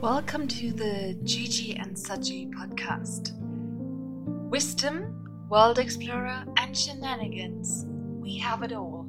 [0.00, 3.38] Welcome to the Gigi and Sagi podcast.
[4.48, 7.84] Wisdom, world explorer, and shenanigans.
[8.18, 9.06] We have it all.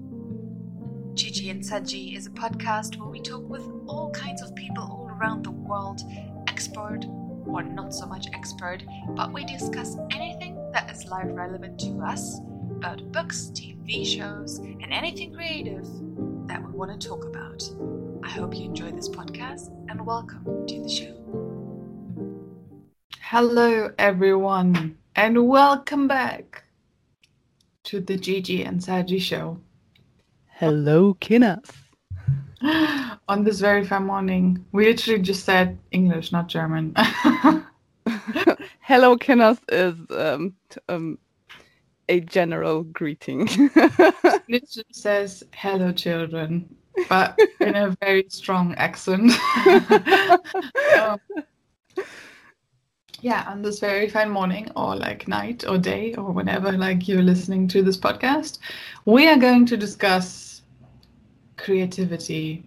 [1.13, 5.09] Gigi and Sagi is a podcast where we talk with all kinds of people all
[5.17, 6.01] around the world,
[6.49, 7.05] expert
[7.47, 8.83] or not so much expert,
[9.15, 12.41] but we discuss anything that is life relevant to us
[12.75, 15.87] about books, TV shows, and anything creative
[16.47, 17.63] that we want to talk about.
[18.31, 21.13] I hope you enjoy this podcast and welcome to the show.
[23.19, 26.63] Hello, everyone, and welcome back
[27.83, 29.59] to the Gigi and Sagi show.
[30.45, 31.77] Hello, Kenneth.
[33.27, 36.95] On this very fine morning, we literally just said English, not German.
[38.79, 41.19] Hello, Kenneth is um, t- um,
[42.07, 43.45] a general greeting.
[44.47, 46.77] literally says hello, children,
[47.09, 49.31] but in a very strong accent.
[50.99, 51.19] um,
[53.21, 57.21] yeah, on this very fine morning, or like night, or day, or whenever like you're
[57.21, 58.57] listening to this podcast,
[59.05, 60.63] we are going to discuss
[61.57, 62.63] creativity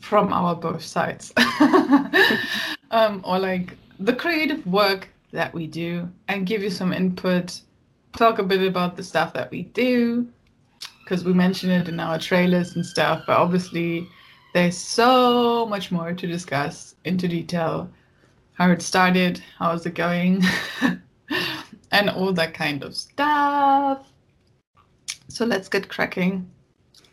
[0.00, 1.32] from our both sides,
[2.90, 7.60] um, or like the creative work that we do, and give you some input.
[8.16, 10.28] Talk a bit about the stuff that we do,
[11.10, 14.06] because we mentioned it in our trailers and stuff, but obviously
[14.54, 17.90] there's so much more to discuss into detail.
[18.52, 20.40] How it started, how's it going,
[21.90, 24.06] and all that kind of stuff.
[25.26, 26.48] So let's get cracking.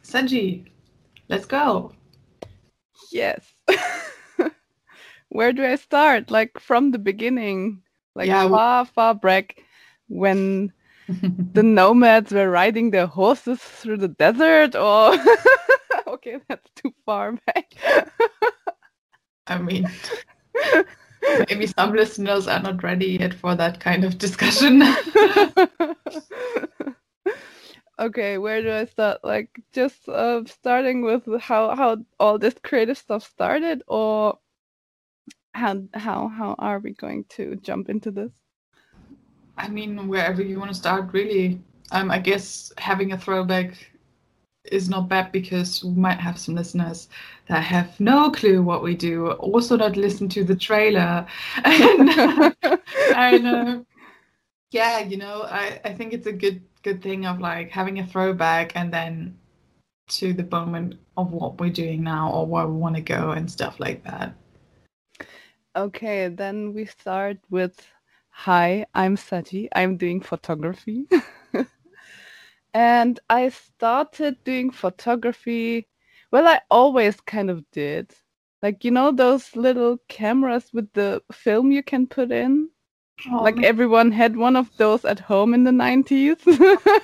[0.03, 0.71] Sagi,
[1.27, 1.91] let's go.
[3.11, 3.51] yes.
[5.29, 6.29] Where do I start?
[6.29, 7.81] Like from the beginning,
[8.13, 9.63] like Yeah, far, far back,
[10.07, 10.71] when
[11.53, 15.15] the nomads were riding their horses through the desert, or
[16.07, 17.73] okay, that's too far back.
[19.47, 19.87] I mean,
[21.49, 24.83] maybe some listeners are not ready yet for that kind of discussion.
[27.99, 29.19] okay, where do I start?
[29.23, 34.39] Like just uh, starting with how how all this creative stuff started, or
[35.53, 38.33] how how how are we going to jump into this?
[39.57, 41.61] I mean, wherever you want to start, really.
[41.91, 43.73] Um, I guess having a throwback
[44.65, 47.07] is not bad because we might have some listeners
[47.47, 51.25] that have no clue what we do, also not listen to the trailer.
[51.63, 52.53] And,
[53.15, 53.79] and uh,
[54.71, 58.05] yeah, you know, I, I think it's a good good thing of like having a
[58.05, 59.37] throwback and then
[60.07, 63.51] to the moment of what we're doing now or where we want to go and
[63.51, 64.33] stuff like that.
[65.75, 67.87] Okay, then we start with
[68.41, 69.67] Hi, I'm Sagi.
[69.73, 71.07] I'm doing photography.
[72.73, 75.87] and I started doing photography.
[76.31, 78.13] Well, I always kind of did.
[78.61, 82.69] Like, you know, those little cameras with the film you can put in?
[83.41, 86.37] like everyone had one of those at home in the 90s.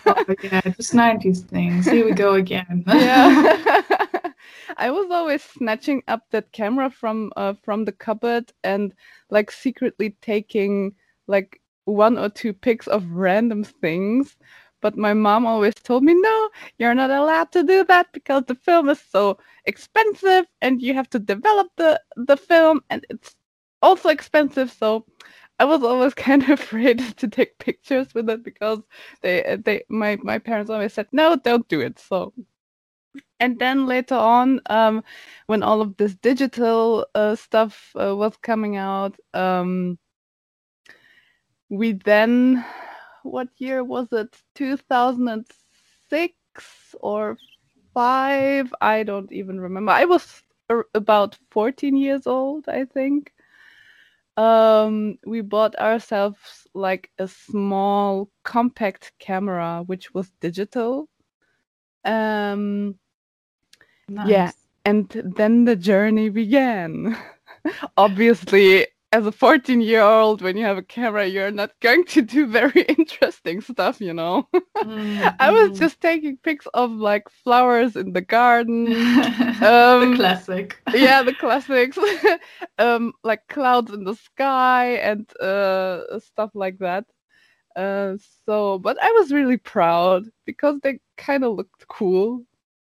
[0.06, 1.88] oh, yeah, just 90s things.
[1.88, 2.84] Here we go again.
[2.88, 3.82] yeah.
[4.78, 8.94] I was always snatching up that camera from uh, from the cupboard and
[9.32, 10.94] like secretly taking
[11.28, 14.38] like one or two pics of random things.
[14.82, 18.56] But my mom always told me, no, you're not allowed to do that because the
[18.56, 23.36] film is so expensive and you have to develop the, the film and it's
[23.82, 24.72] also expensive.
[24.72, 25.06] So
[25.60, 28.80] I was always kind of afraid to take pictures with it because
[29.22, 32.34] they they my my parents always said no don't do it so
[33.40, 35.04] and then later on um
[35.48, 39.98] when all of this digital uh, stuff uh, was coming out um
[41.74, 42.66] we then
[43.24, 44.36] what year was it?
[44.56, 47.38] 2006 or
[47.94, 49.92] 5 I don't even remember.
[49.92, 53.34] I was ar- about 14 years old I think.
[54.38, 61.08] Um we bought ourselves like a small compact camera which was digital.
[62.06, 63.00] Um
[64.22, 64.52] yeah
[64.86, 67.18] and then the journey began.
[67.98, 72.22] Obviously as a 14 year old when you have a camera you're not going to
[72.22, 74.48] do very interesting stuff you know
[74.84, 75.78] Mm, i was mm.
[75.78, 78.86] just taking pics of like flowers in the garden
[80.00, 80.80] the um, classic.
[80.94, 81.98] yeah the classics
[82.80, 87.06] um like clouds in the sky and uh stuff like that
[87.76, 88.14] uh
[88.46, 92.44] so but i was really proud because they kind of looked cool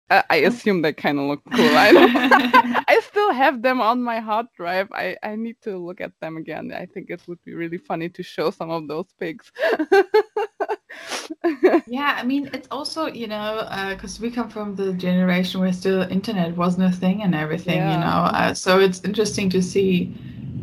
[0.10, 4.20] I, I assume they kind of look cool I, I still have them on my
[4.20, 7.54] hard drive I, I need to look at them again i think it would be
[7.54, 9.52] really funny to show some of those pics
[11.88, 15.74] yeah, I mean, it's also, you know, because uh, we come from the generation where
[15.74, 17.94] still internet wasn't a thing and everything, yeah.
[17.94, 18.38] you know.
[18.38, 20.08] Uh, so it's interesting to see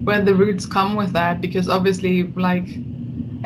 [0.03, 2.67] where the roots come with that because obviously, like,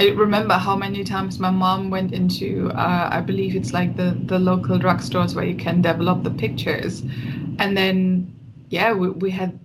[0.01, 4.19] I remember how many times my mom went into, uh, I believe it's like the,
[4.25, 7.03] the local drugstores where you can develop the pictures.
[7.59, 8.35] And then,
[8.71, 9.59] yeah, we, we had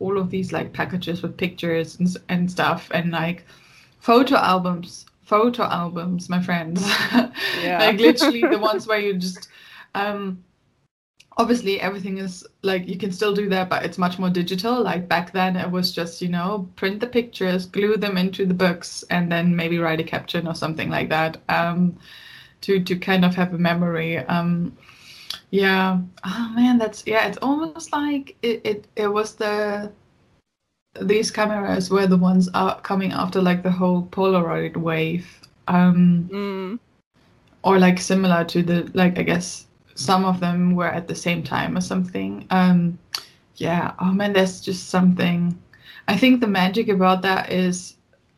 [0.00, 3.44] all of these like packages with pictures and, and stuff and like
[4.00, 6.82] photo albums photo albums, my friends.
[7.62, 7.78] Yeah.
[7.78, 9.48] like literally the ones where you just
[9.94, 10.42] um
[11.36, 14.82] obviously everything is like you can still do that but it's much more digital.
[14.82, 18.54] Like back then it was just you know print the pictures glue them into the
[18.54, 21.96] books and then maybe write a caption or something like that um
[22.62, 24.18] to to kind of have a memory.
[24.18, 24.76] Um
[25.50, 25.98] yeah.
[26.24, 29.92] Oh man that's yeah it's almost like it it, it was the
[31.00, 35.26] these cameras were the ones are coming after like the whole Polaroid wave,
[35.68, 36.78] um, mm.
[37.62, 41.42] or like similar to the like I guess some of them were at the same
[41.42, 42.46] time or something.
[42.50, 42.98] Um,
[43.56, 45.58] yeah, oh man, that's just something.
[46.08, 47.96] I think the magic about that is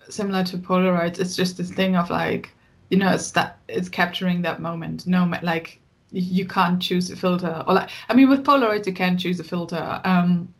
[0.08, 1.18] similar to Polaroids.
[1.18, 2.52] It's just this thing of like,
[2.90, 5.06] you know, it's that it's capturing that moment.
[5.06, 5.80] No, like
[6.10, 9.44] you can't choose a filter, or like I mean, with Polaroids you can choose a
[9.44, 10.00] filter.
[10.04, 10.52] Um,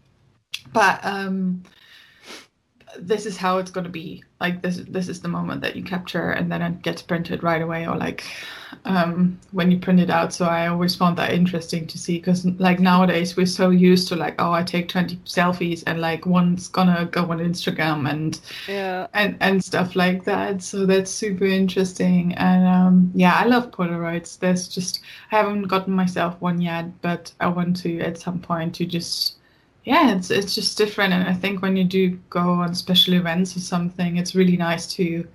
[0.73, 1.63] but um,
[2.99, 4.23] this is how it's going to be.
[4.41, 7.63] Like this this is the moment that you capture and then it gets printed right
[7.63, 8.25] away or like
[8.85, 10.33] um, when you print it out.
[10.33, 14.17] So i always found that interesting to see because like nowadays we're so used to
[14.17, 19.07] like oh i take 20 selfies and like one's gonna go on instagram and yeah.
[19.15, 20.63] and and stuff like that.
[20.63, 22.35] So that's super interesting.
[22.35, 24.39] And um, yeah i love polaroids.
[24.39, 25.01] There's just
[25.33, 29.37] i haven't gotten myself one yet but i want to at some point to just
[29.85, 31.13] yeah, it's it's just different.
[31.13, 34.87] And I think when you do go on special events or something, it's really nice
[34.95, 35.27] to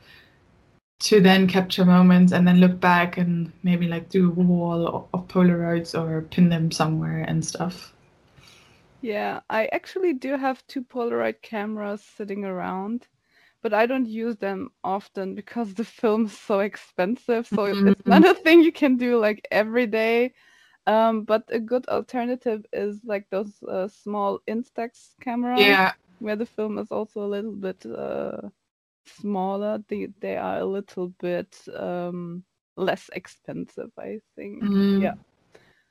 [1.00, 5.28] to then capture moments and then look back and maybe like do a wall of
[5.28, 7.94] Polaroids or pin them somewhere and stuff.
[9.02, 13.08] Yeah, I actually do have two Polaroid cameras sitting around,
[13.62, 17.48] but I don't use them often because the film is so expensive.
[17.48, 17.88] So mm-hmm.
[17.90, 20.34] it's not a thing you can do like every day.
[20.90, 25.60] Um, but a good alternative is like those uh, small Instax cameras.
[25.60, 25.94] Yeah.
[26.18, 28.50] Where the film is also a little bit uh,
[29.06, 29.84] smaller.
[29.88, 32.44] They they are a little bit um,
[32.76, 34.64] less expensive, I think.
[34.64, 35.02] Mm.
[35.04, 35.14] Yeah.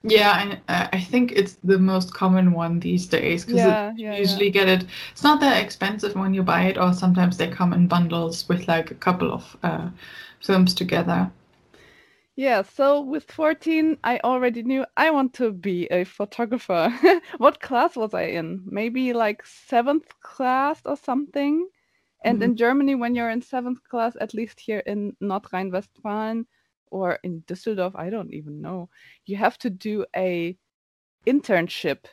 [0.03, 4.05] Yeah, and uh, I think it's the most common one these days because yeah, you
[4.05, 4.53] yeah, usually yeah.
[4.53, 4.87] get it.
[5.13, 8.69] It's not that expensive when you buy it, or sometimes they come in bundles with
[8.69, 9.91] like a couple of uh,
[10.41, 11.31] films together.
[12.39, 16.89] Yeah, so with 14, I already knew I want to be a photographer.
[17.39, 18.63] what class was I in?
[18.65, 21.69] Maybe like seventh class or something.
[22.25, 22.45] And mm-hmm.
[22.45, 26.45] in Germany, when you're in seventh class, at least here in North Rhine Westphalia
[26.93, 28.89] or in Düsseldorf, I don't even know,
[29.27, 30.57] you have to do a
[31.27, 32.05] internship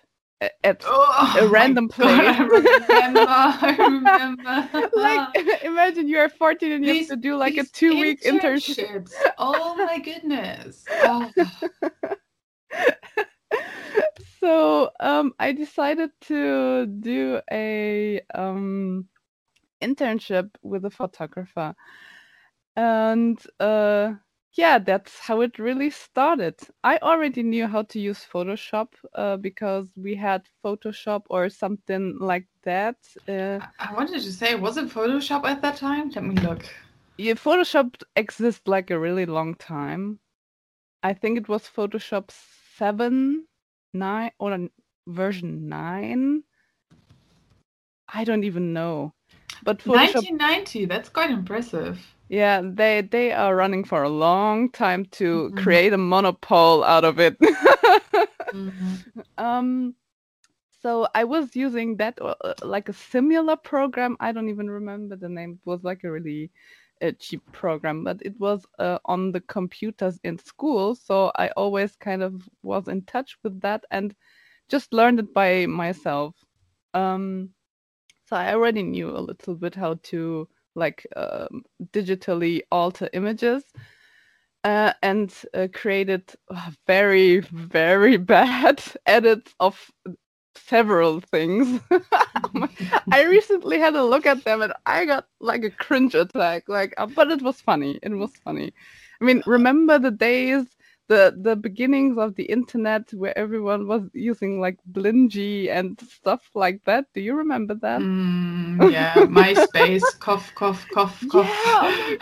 [0.42, 2.10] at oh, a random place.
[2.10, 4.90] I remember, I remember.
[4.96, 8.24] like imagine you are 14 and you these, have to do like a two week
[8.24, 9.12] internship.
[9.38, 10.86] oh my goodness.
[10.90, 11.32] Oh.
[14.40, 19.08] so um, I decided to do a um,
[19.82, 21.76] internship with a photographer.
[22.76, 24.14] And uh,
[24.56, 26.56] yeah, that's how it really started.
[26.84, 32.48] I already knew how to use Photoshop uh, because we had Photoshop or something like
[32.64, 32.96] that.
[33.28, 36.10] Uh, I wanted to say, was it Photoshop at that time?
[36.10, 36.66] Let me look.
[37.18, 40.20] Yeah, Photoshop exists like a really long time.
[41.04, 42.32] I think it was Photoshop
[42.78, 43.46] 7,
[43.94, 44.70] 9, or
[45.08, 46.44] version 9.
[48.14, 49.14] I don't even know.
[49.64, 50.24] But Photoshop...
[50.24, 52.00] 1990, that's quite impressive.
[52.30, 55.58] Yeah, they they are running for a long time to mm-hmm.
[55.58, 57.40] create a monopole out of it.
[57.40, 58.96] mm-hmm.
[59.38, 59.96] Um
[60.82, 64.18] so I was using that uh, uh, like a similar program.
[64.20, 65.54] I don't even remember the name.
[65.54, 66.52] It was like a really
[67.02, 70.94] uh, cheap program, but it was uh, on the computers in school.
[70.94, 74.14] So I always kind of was in touch with that and
[74.70, 76.36] just learned it by myself.
[76.94, 77.50] Um,
[78.28, 83.64] so I already knew a little bit how to like um, digitally alter images
[84.64, 86.34] uh, and uh, created
[86.88, 89.92] very very bad edits of
[90.56, 91.80] several things.
[93.12, 96.64] I recently had a look at them and I got like a cringe attack.
[96.68, 98.00] Like, uh, but it was funny.
[98.02, 98.74] It was funny.
[99.22, 100.66] I mean, remember the days
[101.08, 106.84] the the beginnings of the internet where everyone was using like Blingee and stuff like
[106.86, 107.06] that.
[107.14, 108.02] Do you remember that?
[108.02, 111.46] Mm, yeah, MySpace, cough, cough, cough, cough.
[111.48, 112.18] Yeah, oh my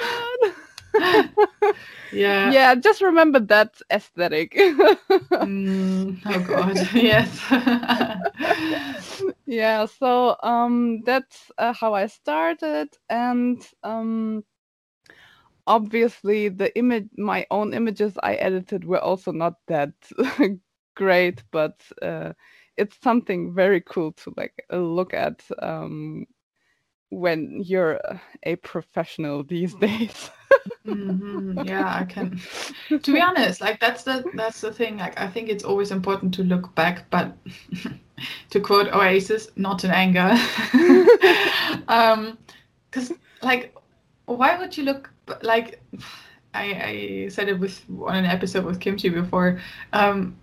[0.52, 0.56] god.
[2.12, 2.52] yeah.
[2.52, 4.54] Yeah, just remember that aesthetic.
[5.42, 6.78] Mm, oh god.
[6.94, 7.40] yes.
[9.46, 14.44] yeah, so um that's uh, how I started and um
[15.67, 19.93] obviously the image my own images I edited were also not that
[20.96, 22.34] great, but uh
[22.77, 26.25] it's something very cool to like look at um
[27.10, 28.00] when you're
[28.46, 30.29] a professional these days.
[30.86, 32.38] hmm Yeah, I can.
[33.03, 34.98] To be honest, like that's the that's the thing.
[34.98, 37.38] Like I think it's always important to look back, but
[38.51, 40.36] to quote Oasis, not in anger.
[41.88, 42.38] um,
[42.89, 43.75] because like,
[44.25, 45.10] why would you look
[45.42, 45.82] like?
[46.56, 49.60] I, I said it with on an episode with Kimchi before.
[49.92, 50.38] Um,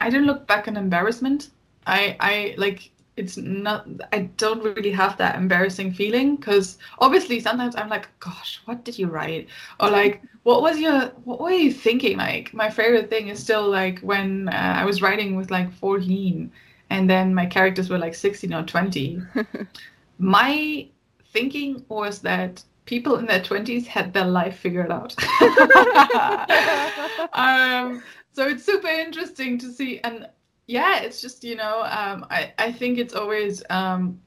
[0.00, 1.50] I don't look back in embarrassment.
[1.86, 7.74] I I like it's not i don't really have that embarrassing feeling because obviously sometimes
[7.76, 9.48] i'm like gosh what did you write
[9.80, 13.68] or like what was your what were you thinking like my favorite thing is still
[13.68, 16.50] like when uh, i was writing with like 14
[16.90, 19.22] and then my characters were like 16 or 20
[20.18, 20.86] my
[21.32, 25.14] thinking was that people in their 20s had their life figured out.
[27.32, 28.02] Um,
[28.32, 30.28] so it's super interesting to see and
[30.66, 34.20] yeah it's just you know um, I, I think it's always um,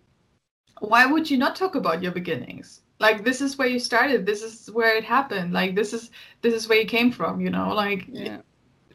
[0.79, 2.81] why would you not talk about your beginnings?
[2.99, 6.11] Like this is where you started this is where it happened like this is
[6.41, 8.39] this is where you came from you know like yeah.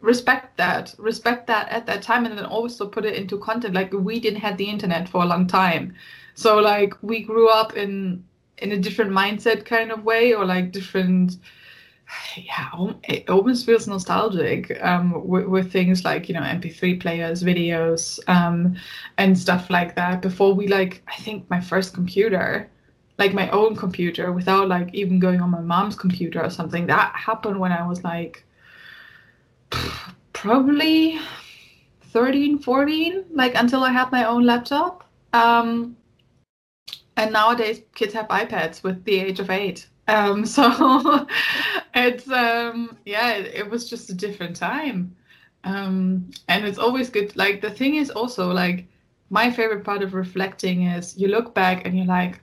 [0.00, 3.92] respect that respect that at that time and then also put it into content like
[3.92, 5.94] we didn't have the internet for a long time.
[6.35, 8.25] So like we grew up in
[8.58, 11.38] in a different mindset kind of way or like different
[12.37, 18.20] yeah, it almost feels nostalgic um, with, with, things like you know MP3 players, videos,
[18.28, 18.76] um,
[19.18, 20.23] and stuff like that.
[20.23, 22.68] Before we like, I think my first computer,
[23.18, 27.14] like my own computer, without like even going on my mom's computer or something, that
[27.14, 28.44] happened when I was like
[30.32, 31.18] probably
[32.02, 35.08] 13, 14, like until I had my own laptop.
[35.32, 35.96] Um,
[37.16, 39.87] and nowadays, kids have iPads with the age of eight.
[40.09, 41.26] Um, so
[41.94, 45.14] it's um, yeah, it, it, was just a different time,
[45.64, 47.37] um, and it's always good.
[47.37, 48.87] Like the thing is also like
[49.30, 52.40] my favorite part of reflecting is you look back and you're like,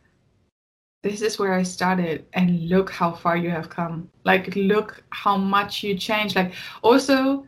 [1.04, 4.10] this is where I started, and look how far you have come.
[4.24, 6.36] Like look how much you changed.
[6.36, 7.46] Like also.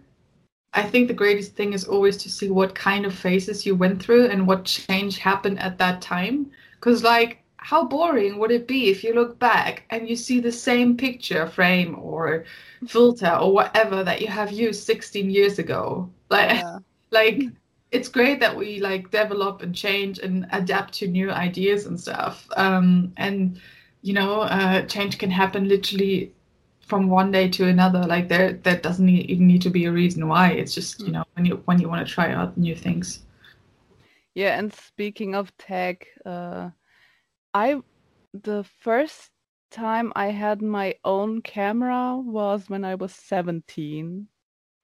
[0.76, 4.02] I think the greatest thing is always to see what kind of phases you went
[4.02, 6.50] through and what change happened at that time.
[6.84, 10.52] Because, like, how boring would it be if you look back and you see the
[10.52, 12.44] same picture frame or
[12.86, 16.80] filter or whatever that you have used 16 years ago like yeah.
[17.12, 17.42] like
[17.92, 22.50] it's great that we like develop and change and adapt to new ideas and stuff
[22.58, 23.62] um, and
[24.02, 26.34] you know uh, change can happen literally
[26.82, 30.28] from one day to another like there that doesn't even need to be a reason
[30.28, 31.12] why it's just you mm.
[31.14, 33.20] know when you when you want to try out new things
[34.36, 36.70] yeah and speaking of tech uh
[37.54, 37.82] I
[38.34, 39.32] the first
[39.72, 44.28] time I had my own camera was when I was 17.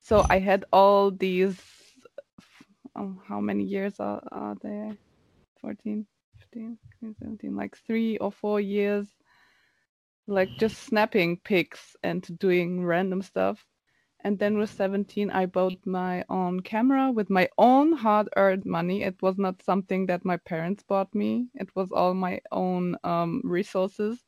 [0.01, 1.59] So I had all these
[2.95, 4.97] oh, how many years are, are there?
[5.61, 6.05] 14,
[6.39, 6.77] 15,
[7.19, 9.07] 17, like 3 or 4 years
[10.27, 13.65] like just snapping pics and doing random stuff.
[14.21, 19.03] And then with 17, I bought my own camera with my own hard earned money.
[19.03, 23.41] It was not something that my parents bought me, it was all my own um,
[23.45, 24.19] resources.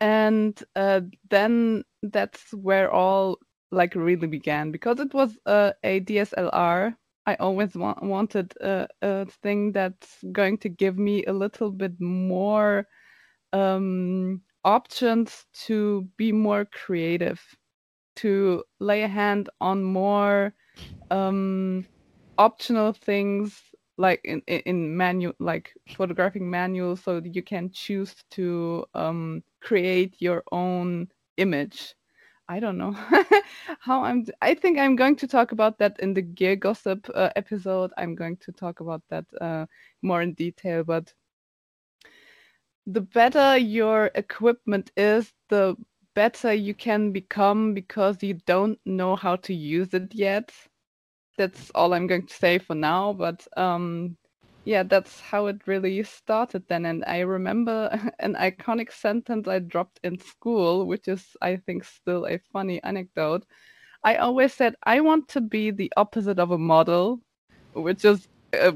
[0.00, 3.38] And uh, then that's where all
[3.70, 6.96] like really began because it was uh, a DSLR.
[7.24, 11.92] I always wa- wanted a, a, thing that's going to give me a little bit
[12.00, 12.88] more
[13.52, 17.40] um, options to be more creative
[18.16, 20.54] to lay a hand on more
[21.10, 21.86] um,
[22.38, 23.60] optional things
[23.98, 30.16] like in in manual like photographing manuals so that you can choose to um, create
[30.20, 31.94] your own image.
[32.48, 32.92] I don't know
[33.80, 37.30] how i'm i think i'm going to talk about that in the gear gossip uh,
[37.36, 37.92] episode.
[37.96, 39.66] I'm going to talk about that uh,
[40.02, 41.14] more in detail but
[42.86, 45.76] the better your equipment is the
[46.14, 50.52] better you can become because you don't know how to use it yet.
[51.38, 54.16] That's all I'm going to say for now, but um,
[54.64, 56.86] yeah, that's how it really started then.
[56.86, 62.26] And I remember an iconic sentence I dropped in school, which is, I think, still
[62.26, 63.44] a funny anecdote.
[64.04, 67.20] I always said, I want to be the opposite of a model,
[67.72, 68.28] which is
[68.58, 68.72] uh,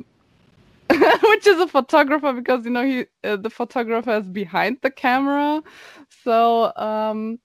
[1.22, 5.62] which is a photographer because you know he uh, the photographer is behind the camera.
[6.24, 7.38] So um,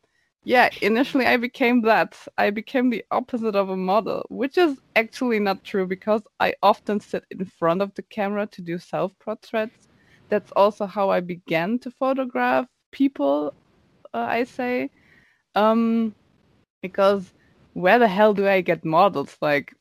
[0.43, 2.17] yeah, initially I became that.
[2.38, 7.00] I became the opposite of a model, which is actually not true because I often
[7.00, 9.88] sit in front of the camera to do self portraits.
[10.29, 13.53] That's also how I began to photograph people.
[14.13, 14.91] Uh, I say,
[15.55, 16.15] um,
[16.81, 17.34] because
[17.74, 19.38] where the hell do I get models?
[19.41, 19.74] Like,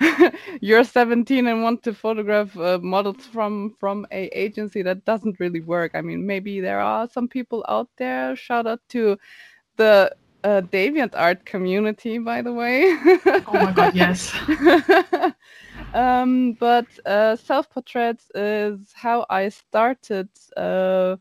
[0.60, 5.60] you're 17 and want to photograph uh, models from from a agency that doesn't really
[5.60, 5.92] work.
[5.94, 8.36] I mean, maybe there are some people out there.
[8.36, 9.18] Shout out to
[9.76, 10.14] the
[10.44, 12.84] uh, DeviantArt community, by the way.
[13.46, 14.32] oh my god, yes.
[15.94, 21.16] um, but uh, self portraits is how I started uh,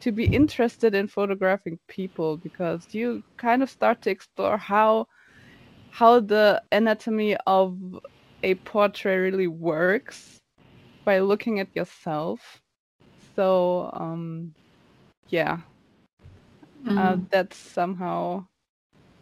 [0.00, 5.06] to be interested in photographing people because you kind of start to explore how
[5.94, 7.78] how the anatomy of
[8.42, 10.40] a portrait really works
[11.04, 12.60] by looking at yourself.
[13.36, 14.54] So um,
[15.28, 15.58] yeah,
[16.84, 16.98] mm.
[16.98, 17.22] uh, mm-hmm.
[17.30, 18.44] that's somehow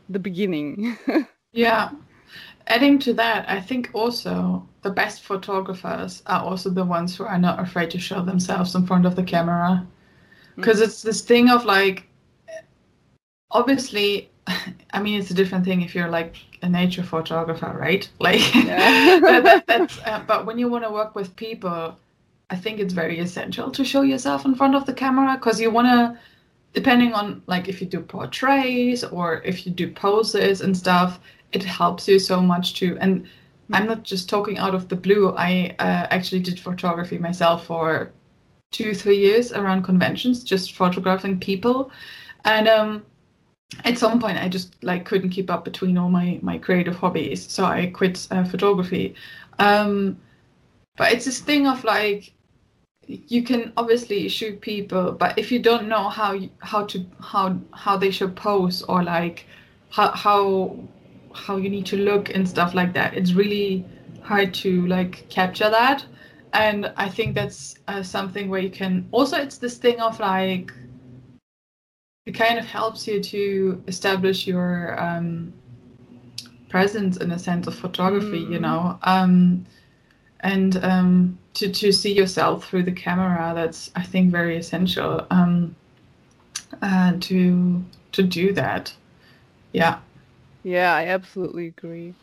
[0.08, 0.96] the beginning.
[1.52, 1.90] yeah.
[2.68, 7.38] Adding to that, I think also the best photographers are also the ones who are
[7.38, 9.86] not afraid to show themselves in front of the camera.
[10.56, 10.84] Because mm.
[10.84, 12.08] it's this thing of like,
[13.50, 18.08] obviously, I mean, it's a different thing if you're like a nature photographer, right?
[18.18, 19.20] Like, yeah.
[19.20, 21.96] that, that's, uh, but when you want to work with people,
[22.50, 25.70] I think it's very essential to show yourself in front of the camera because you
[25.70, 26.18] want to,
[26.72, 31.20] depending on like if you do portraits or if you do poses and stuff,
[31.52, 32.98] it helps you so much too.
[33.00, 33.26] And
[33.72, 35.34] I'm not just talking out of the blue.
[35.36, 38.12] I uh, actually did photography myself for
[38.70, 41.90] two, three years around conventions, just photographing people.
[42.44, 43.04] And um,
[43.84, 47.50] at some point i just like couldn't keep up between all my my creative hobbies
[47.50, 49.14] so i quit uh, photography.
[49.58, 50.18] Um
[50.96, 52.32] but it's this thing of like
[53.06, 57.58] you can obviously shoot people but if you don't know how you, how to how
[57.72, 59.46] how they should pose or like
[59.90, 60.76] how how
[61.34, 63.84] how you need to look and stuff like that it's really
[64.22, 66.04] hard to like capture that.
[66.52, 70.72] And i think that's uh, something where you can also it's this thing of like
[72.26, 75.52] it kind of helps you to establish your um,
[76.68, 78.52] presence in a sense of photography, mm.
[78.52, 79.66] you know, um,
[80.40, 83.52] and um, to to see yourself through the camera.
[83.54, 85.74] That's I think very essential um,
[86.80, 88.94] uh, to to do that.
[89.72, 89.98] Yeah.
[90.64, 92.14] Yeah, I absolutely agree.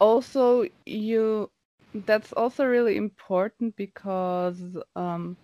[0.00, 1.50] Also, you
[1.94, 4.60] that's also really important because
[4.96, 5.36] um,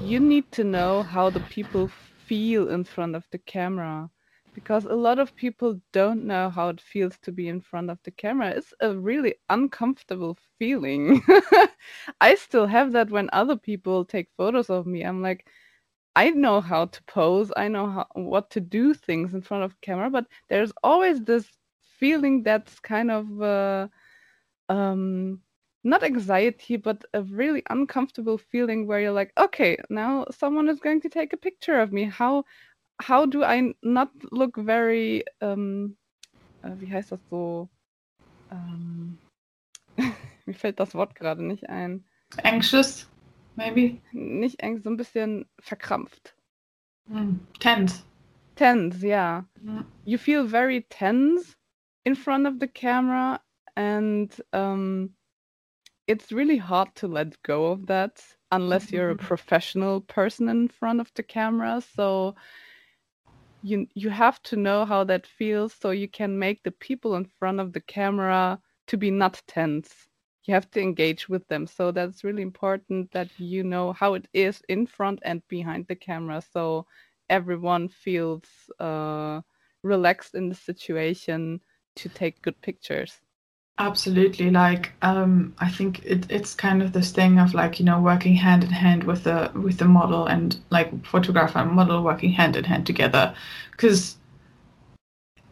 [0.00, 1.90] you need to know how the people
[2.30, 4.08] feel in front of the camera
[4.54, 7.98] because a lot of people don't know how it feels to be in front of
[8.04, 8.50] the camera.
[8.50, 11.22] It's a really uncomfortable feeling.
[12.20, 15.02] I still have that when other people take photos of me.
[15.02, 15.44] I'm like,
[16.14, 19.80] I know how to pose, I know how, what to do things in front of
[19.80, 21.48] camera, but there's always this
[21.98, 23.88] feeling that's kind of uh,
[24.68, 25.40] um,
[25.82, 31.00] not anxiety, but a really uncomfortable feeling where you're like, okay, now someone is going
[31.02, 32.04] to take a picture of me.
[32.04, 32.44] How
[33.00, 35.96] how do I not look very um,
[36.62, 37.68] äh, wie heißt das so?
[38.50, 39.18] Ähm,
[40.46, 42.04] mir fällt das Wort gerade nicht ein.
[42.44, 43.08] Anxious,
[43.56, 44.00] maybe?
[44.12, 46.34] Nicht anxious, so ein bisschen verkrampft.
[47.08, 48.04] Mm, tense.
[48.56, 49.44] Tense, yeah.
[49.62, 49.84] Mm.
[50.04, 51.56] You feel very tense
[52.04, 53.40] in front of the camera
[53.76, 55.14] and um,
[56.10, 58.20] it's really hard to let go of that
[58.50, 59.26] unless you're a mm-hmm.
[59.26, 61.80] professional person in front of the camera.
[61.94, 62.34] So
[63.62, 67.26] you you have to know how that feels so you can make the people in
[67.38, 70.08] front of the camera to be not tense.
[70.46, 71.68] You have to engage with them.
[71.68, 75.94] So that's really important that you know how it is in front and behind the
[75.94, 76.86] camera so
[77.28, 78.48] everyone feels
[78.80, 79.42] uh,
[79.84, 81.60] relaxed in the situation
[81.94, 83.20] to take good pictures.
[83.80, 84.50] Absolutely.
[84.50, 88.34] Like, um, I think it, it's kind of this thing of like, you know, working
[88.34, 92.56] hand in hand with the with the model and like photographer and model working hand
[92.56, 93.34] in hand together.
[93.70, 94.18] Because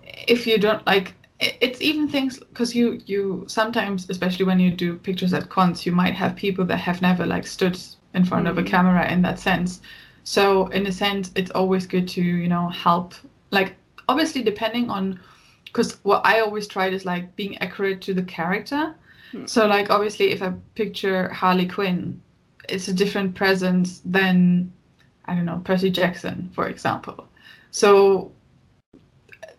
[0.04, 4.96] if you don't like, it's even things because you you sometimes, especially when you do
[4.96, 7.80] pictures at cons, you might have people that have never like stood
[8.12, 8.50] in front mm-hmm.
[8.50, 8.70] of a mm-hmm.
[8.70, 9.80] camera in that sense.
[10.24, 13.14] So in a sense, it's always good to you know help.
[13.52, 15.18] Like, obviously, depending on
[15.78, 18.96] because what I always tried is like being accurate to the character.
[19.30, 19.46] Hmm.
[19.46, 22.20] So like obviously if I picture Harley Quinn,
[22.68, 24.72] it's a different presence than
[25.26, 27.28] I don't know Percy Jackson, for example.
[27.70, 28.32] So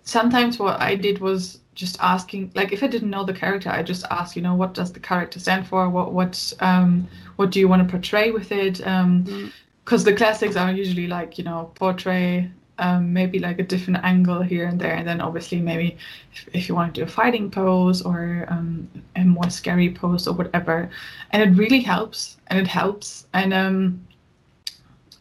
[0.04, 3.82] sometimes what I did was just asking like if i didn't know the character i
[3.82, 7.60] just ask you know what does the character stand for what what um what do
[7.62, 9.50] you want to portray with it um
[9.86, 14.42] because the classics are usually like you know portray um, maybe like a different angle
[14.42, 14.94] here and there.
[14.94, 15.98] And then obviously maybe
[16.34, 20.28] if, if you want to do a fighting pose or um, a more scary pose
[20.28, 20.90] or whatever.
[21.32, 23.28] And it really helps and it helps.
[23.34, 24.06] And um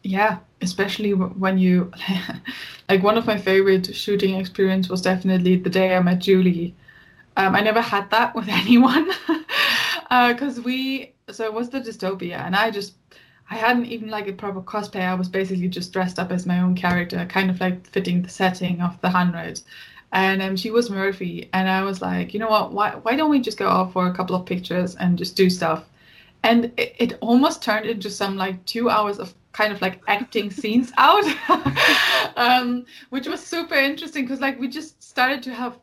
[0.03, 1.93] yeah especially when you
[2.89, 6.75] like one of my favorite shooting experience was definitely the day i met julie.
[7.37, 9.09] Um, i never had that with anyone
[10.09, 12.39] because uh, we so it was the dystopia.
[12.39, 12.95] And i just
[13.51, 15.01] i hadn't even like a proper cosplay.
[15.01, 18.29] I was basically just dressed up as my own character kind of like fitting the
[18.29, 19.61] setting of the hundred
[20.13, 21.49] and um, she was murphy.
[21.53, 22.73] And i was like you know what?
[22.73, 25.51] Why, why don't we just go off for a couple of pictures and just do
[25.51, 25.85] stuff?
[26.43, 30.51] And it, it almost turned into some like two hours of kind of like acting
[30.51, 31.25] scenes out.
[32.37, 35.77] Um, which was super interesting because like we just started to have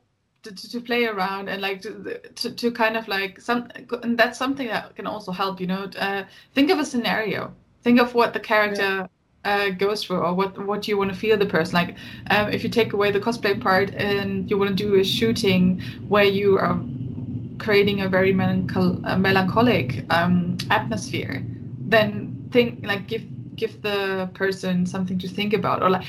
[0.52, 3.70] to, to, play around and like to, to, to kind of like some
[4.04, 7.54] and that's something that can also help you know uh, think of a scenario.
[7.84, 9.08] Think of what the character
[9.46, 11.96] uh, goes through or what what you want to feel the person like
[12.32, 15.80] um, if you take away the cosplay part and you want to do a shooting
[16.08, 16.80] where you are
[17.60, 21.44] creating a very melanchol- uh, melancholic um, atmosphere
[21.88, 23.24] then think like give
[23.56, 26.06] give the person something to think about or like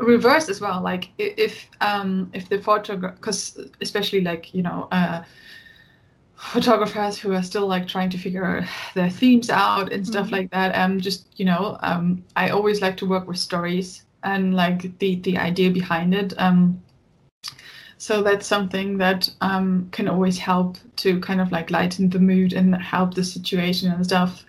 [0.00, 5.22] reverse as well like if um if the photograph because especially like you know uh
[6.36, 10.32] photographers who are still like trying to figure their themes out and stuff Mm-hmm.
[10.32, 14.54] like that um just you know um i always like to work with stories and
[14.54, 16.82] like the the idea behind it um
[17.98, 22.52] so that's something that um can always help to kind of like lighten the mood
[22.52, 24.44] and help the situation and stuff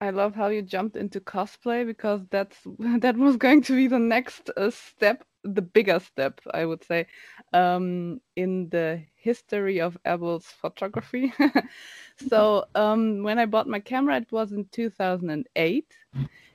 [0.00, 3.98] I love how you jumped into cosplay because that's that was going to be the
[3.98, 7.06] next uh, step, the bigger step, I would say,
[7.52, 11.32] um, in the history of Abel's photography.
[12.16, 15.96] so um, when I bought my camera, it was in 2008,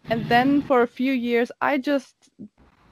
[0.10, 2.30] and then for a few years, I just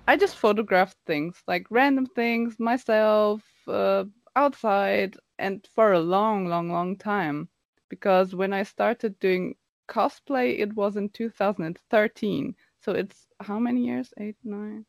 [0.08, 6.72] I just photographed things like random things myself uh, outside, and for a long, long,
[6.72, 7.50] long time.
[7.90, 9.56] Because when I started doing
[9.90, 14.14] cosplay it was in 2013 so it's how many years?
[14.18, 14.86] 8 9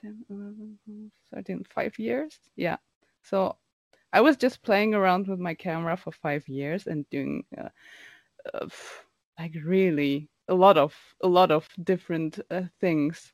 [0.00, 2.38] 10 11 12, 13 5 years?
[2.56, 2.76] Yeah.
[3.22, 3.56] So
[4.12, 7.68] i was just playing around with my camera for 5 years and doing uh,
[8.54, 8.68] uh,
[9.38, 13.32] like really a lot of a lot of different uh, things.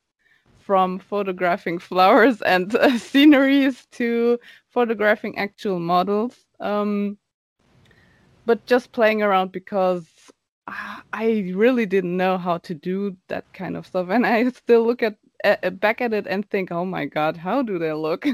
[0.59, 4.38] From photographing flowers and uh, sceneries to
[4.70, 6.46] photographing actual models.
[6.61, 7.18] Um,
[8.46, 10.07] but just playing around because
[10.66, 15.03] I really didn't know how to do that kind of stuff, and I still look
[15.03, 18.25] at uh, back at it and think, "Oh my God, how do they look?"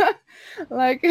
[0.70, 1.04] like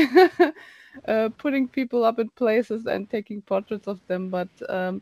[1.07, 5.01] uh, putting people up in places and taking portraits of them, but um,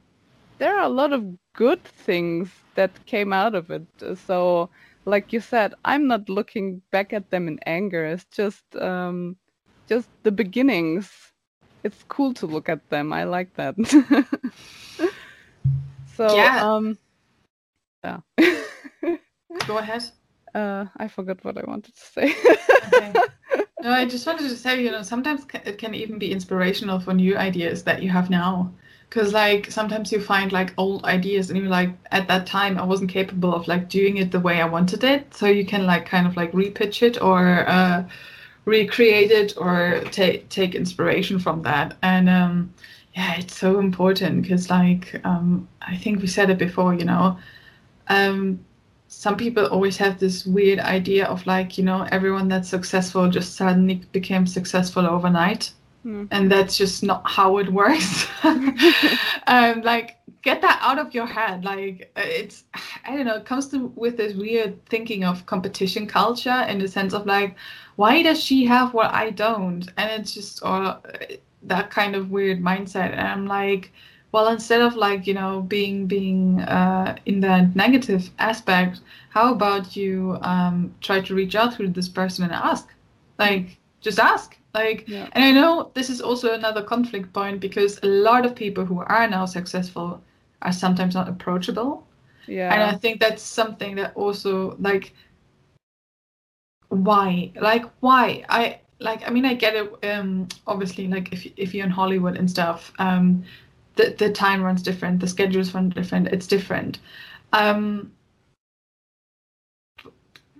[0.59, 3.87] there are a lot of good things that came out of it.
[4.27, 4.69] So,
[5.05, 8.05] like you said, I'm not looking back at them in anger.
[8.05, 9.37] It's just um,
[9.87, 11.09] just the beginnings.
[11.83, 13.11] It's cool to look at them.
[13.13, 13.75] I like that.
[16.15, 16.61] So Yeah.
[16.61, 16.97] um
[18.03, 18.19] yeah.
[19.67, 20.03] go ahead
[20.53, 22.35] uh I forgot what I wanted to say.
[22.87, 23.13] Okay.
[23.83, 27.13] No, I just wanted to say, you know, sometimes it can even be inspirational for
[27.13, 28.71] new ideas that you have now.
[29.09, 32.85] Because, like, sometimes you find like old ideas, and you're like, at that time, I
[32.85, 35.33] wasn't capable of like doing it the way I wanted it.
[35.33, 38.05] So you can like kind of like repitch it or uh,
[38.65, 41.97] recreate it or take take inspiration from that.
[42.01, 42.73] And um,
[43.15, 47.37] yeah, it's so important because, like, um, I think we said it before, you know,
[48.07, 48.63] um,
[49.13, 53.55] some people always have this weird idea of like you know everyone that's successful just
[53.55, 55.71] suddenly became successful overnight.
[56.01, 56.25] Hmm.
[56.31, 58.27] and that's just not how it works.
[59.47, 61.63] Um like get that out of your head.
[61.63, 62.63] Like uh, it's
[63.05, 66.87] i don't know it comes to with this weird thinking of competition culture in the
[66.87, 67.55] sense of like
[67.95, 69.87] why does she have what i don't?
[69.97, 70.99] And it's just or
[71.65, 73.11] that kind of weird mindset.
[73.11, 73.91] And i'm like
[74.31, 79.95] well instead of like you know being being uh, in that negative aspect how about
[79.95, 82.87] you um, try to reach out to this person and ask?
[83.39, 84.57] Like just ask.
[84.75, 85.27] Like Yeah.
[85.33, 88.99] and i know this is also another conflict point because a lot of people who
[89.01, 90.21] are now successful
[90.61, 92.07] are sometimes not approachable.
[92.47, 92.73] Yeah.
[92.73, 95.13] and i think that's something that also like
[96.93, 97.51] why?
[97.59, 98.45] Like why?
[98.49, 102.37] I like i mean i get it um obviously like if, if you're in hollywood
[102.37, 103.43] and stuff um
[103.95, 106.99] the, the time runs different the schedules run different it's different
[107.53, 108.11] um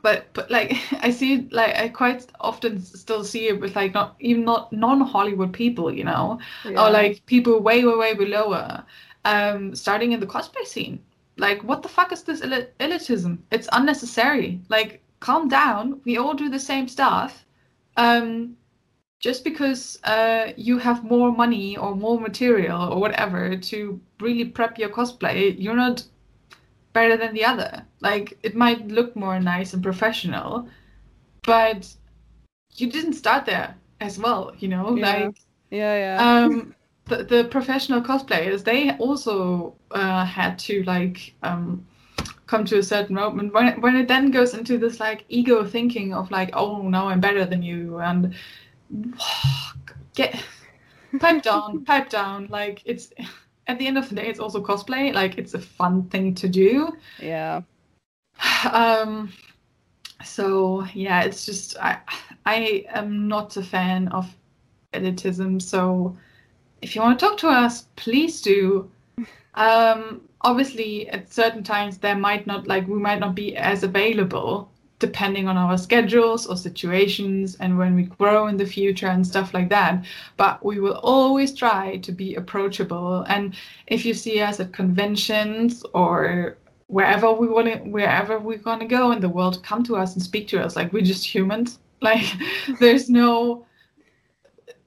[0.03, 4.15] but but like I see like I quite often still see it with like not
[4.19, 6.86] even not non Hollywood people, you know, Yeah.
[6.86, 8.53] or like people way way way below,
[9.25, 10.99] um, starting in the cosplay scene.
[11.38, 13.39] Like, what the fuck is this eli- elitism?
[13.51, 14.60] It's unnecessary.
[14.69, 15.99] Like, calm down.
[16.06, 17.42] We all do the same stuff.
[17.97, 18.58] Um,
[19.19, 24.77] just because uh, you have more money or more material or whatever to really prep
[24.77, 26.03] your cosplay, you're not
[26.91, 27.86] better than the other.
[28.01, 30.67] Like it might look more nice and professional,
[31.45, 31.88] but
[32.75, 34.95] you didn't start there as well, you know?
[34.95, 35.08] Yeah.
[35.10, 35.36] Like
[35.71, 36.43] yeah, yeah.
[36.43, 36.75] um
[37.06, 41.86] the, the professional cosplayers, they also uh, had to like um
[42.54, 43.52] come to a certain moment.
[43.52, 47.08] When it, when it then goes into this like ego thinking of like oh no
[47.08, 48.36] I'm better than you and
[50.16, 50.39] get
[51.20, 52.48] pipe down pipe down.
[52.52, 53.12] Like it's
[53.66, 55.12] at the end of the day it's also cosplay.
[55.12, 56.96] Like it's a fun thing to do.
[57.20, 57.62] Yeah.
[58.72, 59.34] um
[60.24, 61.98] so yeah it's just i
[62.46, 64.32] i am not a fan of
[64.94, 65.60] elitism.
[65.60, 66.16] So
[66.84, 68.92] if you want to talk to us please do.
[69.56, 74.69] Um obviously at certain times there might not like we might not be as available
[74.99, 79.53] depending on our schedules or situations and when we grow in the future and stuff
[79.53, 80.06] like that.
[80.38, 83.25] But we will always try to be approachable.
[83.27, 83.53] And
[83.88, 89.12] if you see us at conventions or wherever we want to wherever we're to go
[89.12, 91.79] in the world come to us and speak to us like we're just humans.
[92.03, 92.25] Like
[92.82, 93.65] there's no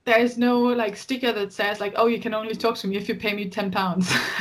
[0.06, 3.08] there's no like sticker that says like oh you can only talk to me if
[3.08, 4.10] you pay me 10 pounds.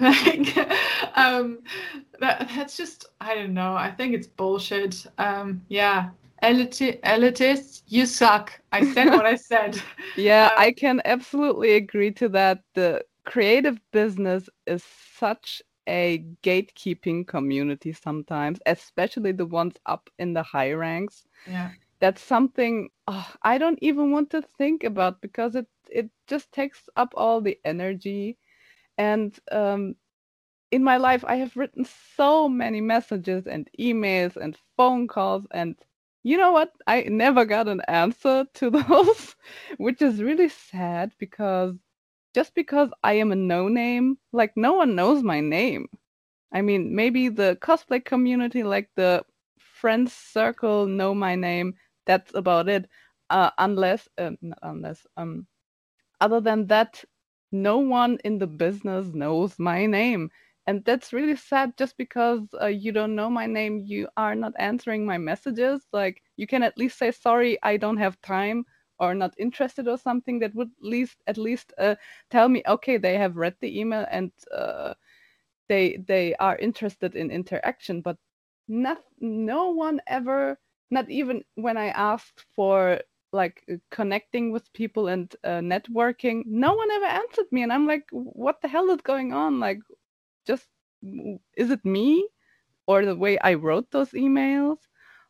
[0.00, 0.56] Like
[1.16, 1.60] um
[2.20, 3.74] that, that's just i don't know.
[3.74, 5.06] I think it's bullshit.
[5.18, 6.10] Um yeah.
[6.42, 8.60] Eliti- elitists you suck.
[8.72, 9.80] I said what i said.
[10.16, 12.58] Yeah, Um, I can absolutely agree to that.
[12.74, 14.82] The creative business is
[15.18, 21.24] such a gatekeeping community sometimes, especially the ones up in the high ranks.
[21.46, 21.70] yeah
[22.02, 26.90] That's something oh, I don't even want to think about because it it just takes
[26.96, 28.38] up all the energy.
[28.98, 29.96] And um,
[30.70, 31.84] in my life, I have written
[32.16, 35.76] so many messages and emails and phone calls and
[36.24, 36.72] you know what?
[36.86, 39.36] I never got an answer to those,
[39.78, 41.74] which is really sad because
[42.34, 45.88] just because I am a no name, like no one knows my name.
[46.52, 49.24] I mean, maybe the cosplay community, like the
[49.58, 51.74] friends circle, know my name.
[52.06, 52.88] That's about it.
[53.30, 55.46] Uh, unless, um, not unless, um,
[56.20, 57.04] other than that,
[57.52, 60.30] no one in the business knows my name.
[60.66, 63.80] And that's really sad just because uh, you don't know my name.
[63.84, 65.86] You are not answering my messages.
[65.92, 68.64] Like you can at least say sorry i don't have time
[68.98, 71.96] or not interested or something that would at least at least uh,
[72.30, 74.94] tell me okay they have read the email and uh,
[75.68, 78.00] they they are interested in interaction.
[78.00, 78.18] But
[78.68, 80.58] not, no one ever
[80.92, 83.00] not even when i asked for
[83.32, 88.06] like connecting with people and uh, networking no one ever answered me and i'm like
[88.12, 89.80] what the hell is going on like
[90.46, 90.68] just
[91.56, 92.26] is it me
[92.86, 94.78] or the way I wrote those emails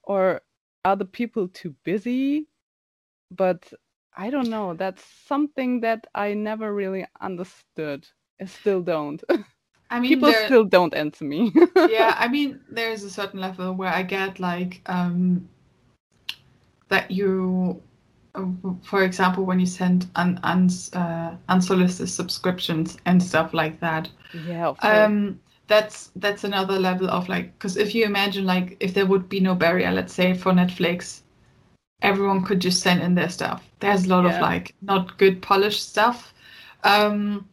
[0.04, 0.42] or
[0.84, 2.48] are the people too busy?
[3.30, 3.72] But
[4.16, 4.74] I don't know.
[4.74, 8.06] That's something that I never really understood.
[8.40, 9.22] I still don't.
[9.90, 11.52] i mean people there- still don't answer me.
[11.86, 15.48] yeah i mean there's a certain level where i get like um
[16.92, 17.82] that you
[18.36, 18.46] uh,
[18.84, 24.74] for example when you send un, uns uh, unsolicited subscriptions and stuff like that yeah,
[24.80, 29.28] um that's that's another level of like because if you imagine like if there would
[29.28, 31.22] be no barrier let's say for netflix
[32.02, 33.70] everyone could just send in their stuff.
[33.80, 34.38] There's a lot Yeah.
[34.38, 36.34] of like not good polished stuff.
[36.84, 37.48] Um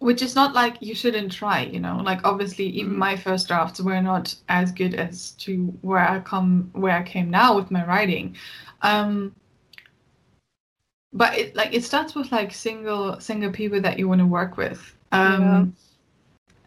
[0.00, 2.98] which is not like you shouldn't try you know like obviously even Mhm.
[2.98, 7.30] my first drafts were not as good as to where i come where i came
[7.30, 8.36] now with my writing
[8.82, 9.34] um
[11.12, 14.56] but it like it starts with like single single people that you want to work
[14.56, 15.64] with um Yeah.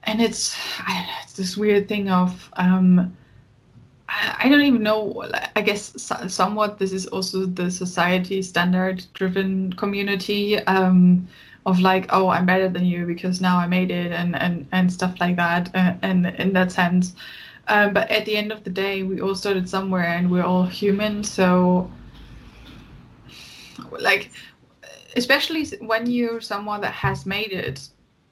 [0.04, 3.16] and it's I don't know, it's this weird thing of um
[4.10, 5.24] I, I don't even know
[5.56, 5.94] i guess
[6.28, 11.28] somewhat this is also the society standard driven community um
[11.66, 14.92] of like oh i'm better than you because now i made it and and and
[14.92, 17.16] stuff like that uh, and in that sense.
[17.68, 20.66] Um, but at the end of the day we all started somewhere and we're all
[20.66, 21.90] human so
[24.00, 24.32] like
[25.16, 27.90] especially when you're someone that has made it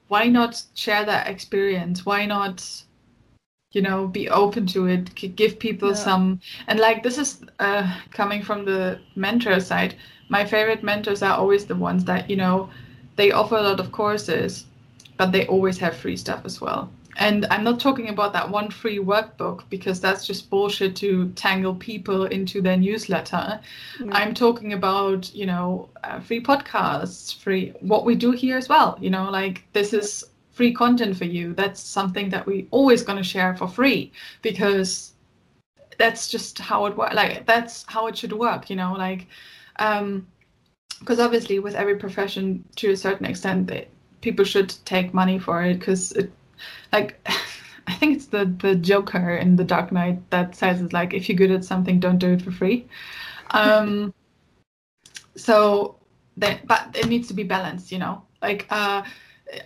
[0.08, 2.04] why not share that experience?
[2.04, 2.84] Why not
[3.72, 5.14] you know be open to it?
[5.36, 5.94] Give people Yeah.
[5.94, 9.94] some and like this is uh, coming from the mentor side.
[10.28, 12.68] My favorite mentors are always the ones that you know
[13.16, 14.64] they offer a lot of courses
[15.16, 18.70] but they always have free stuff as well and I'm not talking about that one
[18.70, 23.60] free workbook because that's just bullshit to tangle people into their newsletter.
[23.98, 24.10] Mm.
[24.12, 28.96] I'm talking about, you know, uh, free podcasts, free what we do here as well.
[29.00, 31.54] You know, like this is free content for you.
[31.54, 35.12] That's something that we always going to share for free because
[35.98, 37.14] that's just how it works.
[37.14, 38.70] Like that's how it should work.
[38.70, 39.26] You know, like
[39.78, 40.26] um,
[41.02, 43.88] because obviously with every profession to a certain extent, they,
[44.20, 46.30] people should take money for it because it
[46.92, 47.20] like
[47.86, 51.28] I think it's the the Joker in The Dark Knight that says it's like if
[51.28, 52.86] you're good at something, don't do it for free.
[53.50, 54.14] Um,
[55.36, 55.96] so
[56.36, 58.22] that, but it needs to be balanced, you know.
[58.40, 59.02] Like uh,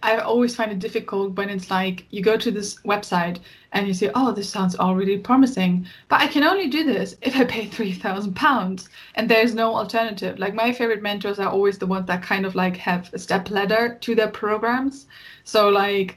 [0.03, 3.39] I always find it difficult when it's like you go to this website
[3.73, 7.17] and you say, "Oh, this sounds all really promising," but I can only do this
[7.23, 10.39] if I pay three thousand pounds, and there's no alternative.
[10.39, 13.51] Like my favorite mentors are always the ones that kind of like have a step
[13.51, 15.07] ladder to their programs.
[15.45, 16.17] So like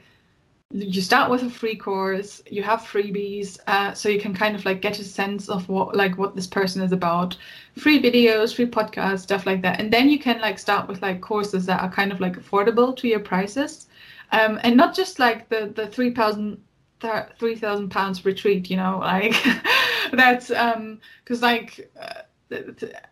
[0.72, 4.64] you start with a free course you have freebies uh, so you can kind of
[4.66, 7.36] like get a sense of what like what this person is about.
[7.76, 9.80] Free videos free podcasts stuff like that.
[9.80, 12.96] And then you can like start with like courses that are kind of like affordable
[12.98, 13.88] to your prices.
[14.32, 16.62] Um, and not just like the the 3000
[17.02, 19.34] 3000 pounds retreat you know like
[20.12, 22.56] that's um because like uh,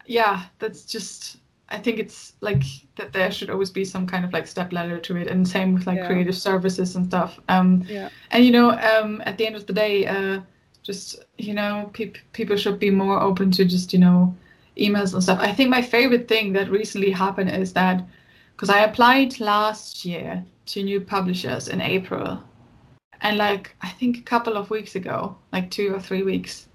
[0.06, 1.38] yeah that's just
[1.70, 2.64] I think it's like
[2.96, 5.74] that there should always be some kind of like step ladder to it, and same
[5.74, 6.08] with like yeah.
[6.08, 7.40] creative services and stuff.
[7.50, 8.10] Um, yeah.
[8.32, 10.42] And you know, um, at the end of the day, uh,
[10.84, 14.34] just you know, pe- people should be more open to just you know,
[14.78, 15.40] emails and stuff.
[15.42, 18.06] I think my favorite thing that recently happened is that
[18.56, 22.42] because I applied last year to new publishers in April,
[23.22, 26.70] and like I think a couple of weeks ago, like two or three weeks,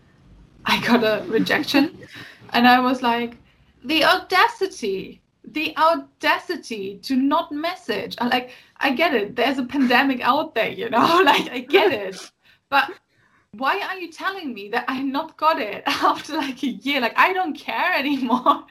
[0.67, 1.97] I got a rejection,
[2.53, 3.39] and I was like
[3.85, 8.17] the audacity the audacity to not message.
[8.19, 9.37] I like i get it.
[9.37, 11.23] There's a pandemic out there you know?
[11.25, 12.31] Like i get it.
[12.69, 12.91] But
[13.53, 17.01] why are you telling me that i not got it after like a year?
[17.01, 18.65] Like i don't care anymore.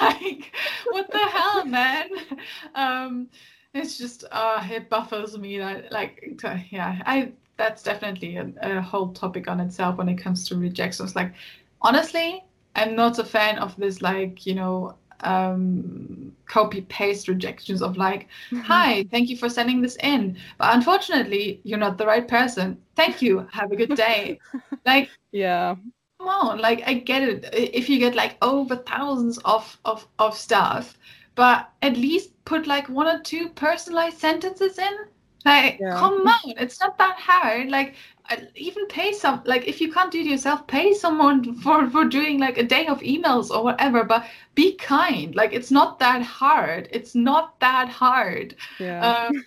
[0.00, 0.52] Like
[0.90, 2.08] what the hell man?
[2.74, 3.28] Um
[3.74, 9.12] it's just uh it buffers me that like yeah i that's definitely a, a whole
[9.12, 11.14] topic on itself when it comes to rejections.
[11.14, 11.34] Like
[11.82, 12.42] honestly
[12.76, 18.28] I'm not a fan of this like you know um, copy paste rejections of like,
[18.50, 18.60] mm-hmm.
[18.60, 22.80] hi, thank you for sending this in, but unfortunately you're not the right person.
[22.96, 23.46] Thank you.
[23.52, 24.38] Have a good day.
[24.86, 25.76] like yeah.
[26.18, 27.48] Come on, like I get it.
[27.52, 30.98] If you get like over thousands of of of stuff,
[31.34, 34.92] but at least put like one or two personalized sentences in.
[35.46, 35.98] Like, yeah.
[35.98, 37.70] come on, it's not that hard.
[37.70, 37.94] Like,
[38.54, 42.38] even pay some like if you can't do it yourself pay someone for for doing
[42.38, 45.34] like a day of emails or whatever but be kind.
[45.34, 46.88] Like it's not that hard.
[46.92, 48.56] It's not that hard.
[48.78, 49.00] Yeah.
[49.00, 49.44] Um,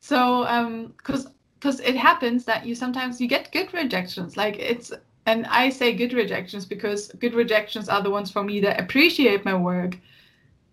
[0.00, 4.36] so um because because it happens that you sometimes you get good rejections.
[4.36, 4.92] Like it's
[5.26, 9.44] and i say good rejections because good rejections are the ones for me that appreciate
[9.44, 9.96] my work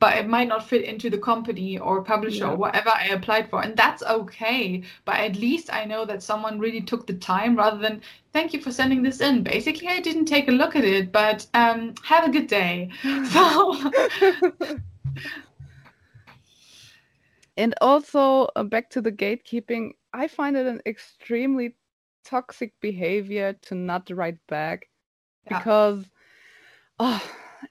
[0.02, 2.50] but it might not fit into the company or publisher yeah.
[2.50, 3.62] or whatever I applied for.
[3.62, 4.82] And that's okay.
[5.06, 8.02] But at least I know that someone really took the time rather than,
[8.34, 9.44] thank you for sending this in.
[9.44, 12.90] Basically, I didn't take a look at it, but um, have a good day.
[13.30, 13.92] so.
[17.58, 21.76] and also, uh, back to the gatekeeping, I find it an extremely
[22.26, 24.90] toxic behavior to not write back
[25.46, 25.60] yeah.
[25.60, 26.06] because.
[26.98, 27.22] Oh,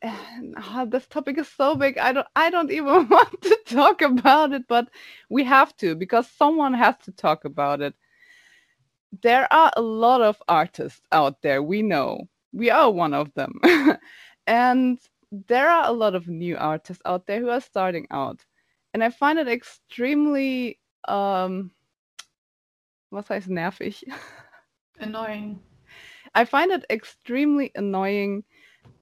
[0.05, 1.99] oh, this topic is so big.
[1.99, 4.89] I don't I don't even want to talk about it, but
[5.29, 7.95] we have to because someone has to talk about it.
[9.23, 11.63] There are a lot of artists out there.
[11.63, 12.29] We know.
[12.53, 13.61] We are one of them.
[14.47, 14.99] and
[15.31, 18.45] there are a lot of new artists out there who are starting out.
[18.95, 21.73] And I find it extremely um
[23.11, 24.03] was heißt nervig?
[25.01, 25.61] Annoying.
[26.35, 28.45] I find it extremely annoying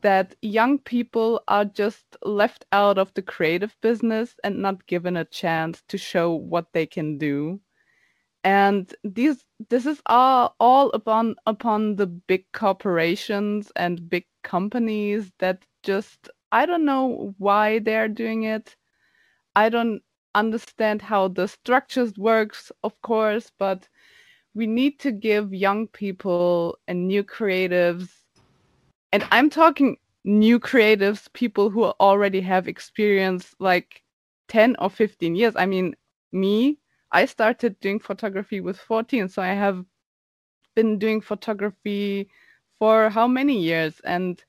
[0.02, 5.24] that young people are just left out of the creative business and not given a
[5.24, 7.60] chance to show what they can do.
[8.44, 15.64] And these this is all, all upon upon the big corporations and big companies that
[15.82, 18.76] just i don't know why they're doing it.
[19.56, 20.02] I don't
[20.34, 23.88] understand how the structures works of course but
[24.54, 28.10] we need to give young people and new creatives
[29.12, 34.02] and I'm talking new creatives, people who already have experience like
[34.48, 35.54] 10 or 15 years.
[35.56, 35.94] I mean,
[36.32, 36.78] me,
[37.12, 39.84] I started doing photography with 14, so I have
[40.74, 42.28] been doing photography
[42.78, 44.00] for how many years?
[44.04, 44.42] And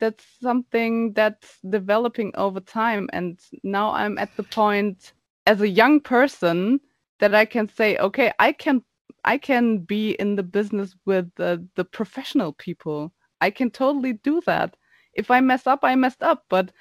[0.00, 3.08] that's something that's developing over time.
[3.12, 5.12] And now I'm at the point
[5.46, 6.80] as a young person
[7.18, 8.82] that I can say, okay, I can
[9.24, 13.12] I can be in the business with the, the professional people.
[13.40, 14.76] I can totally do that.
[15.14, 16.72] If I mess up, I messed up, but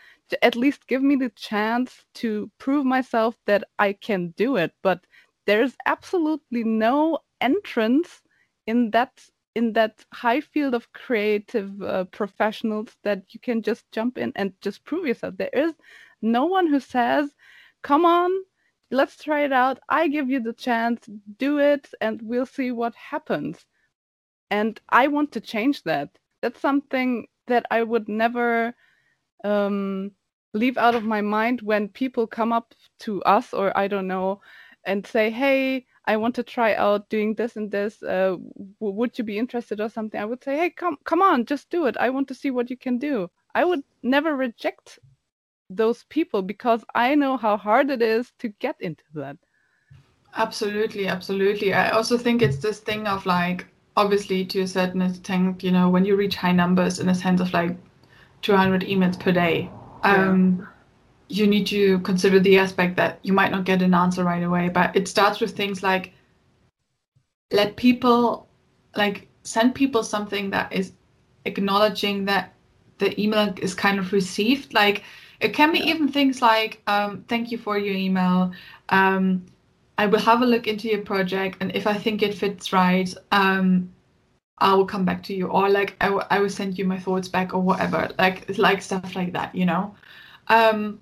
[0.41, 4.73] at least give me the chance to prove myself that I can do it.
[4.81, 5.05] But
[5.45, 8.21] there's absolutely no entrance
[8.67, 14.17] in that in that high field of creative uh, professionals that you can just jump
[14.17, 15.37] in and just prove yourself.
[15.37, 15.73] There is
[16.21, 17.35] no one who says,
[17.83, 18.31] "Come on,
[18.91, 19.79] let's try it out.
[19.89, 23.65] I give you the chance, do it, and we'll see what happens."
[24.51, 26.17] And I want to change that.
[26.45, 28.75] That's something that I would never
[29.43, 30.11] um,
[30.53, 34.41] leave out of my mind when people come up to us or I don't know
[34.85, 38.03] and say, "Hey, I want to try out doing this and this.
[38.03, 38.37] Uh,
[38.79, 41.71] w- would you be interested or something?" I would say, "Hey, come, come on, just
[41.71, 41.97] do it.
[41.97, 44.99] I want to see what you can do." I would never reject
[45.69, 49.37] those people because I know how hard it is to get into that.
[50.35, 51.73] Absolutely, absolutely.
[51.73, 55.89] I also think it's this thing of like, obviously, to a certain extent, you know,
[55.89, 57.75] when you reach high numbers in a sense of like
[58.41, 59.69] 200 emails per day,
[60.03, 60.65] um, yeah.
[61.29, 64.69] you need to consider the aspect that you might not get an answer right away.
[64.69, 66.13] But it starts with things like
[67.51, 68.47] let people,
[68.95, 70.93] like, send people something that is
[71.45, 72.53] acknowledging that
[72.97, 74.73] the email is kind of received.
[74.73, 75.03] Like,
[75.39, 75.93] it can be yeah.
[75.93, 78.51] even things like, um, thank you for your email.
[78.89, 79.45] Um,
[79.97, 83.13] I will have a look into your project, and if I think it fits right,
[83.31, 83.91] um,
[84.59, 86.99] I will come back to you, or like I, w- I will send you my
[86.99, 88.09] thoughts back, or whatever.
[88.19, 89.95] Like like stuff like that, you know.
[90.47, 90.99] Um,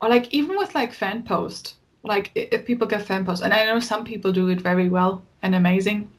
[0.00, 3.64] or like even with like fan post, like if people get fan post, and I
[3.66, 6.10] know some people do it very well and amazing.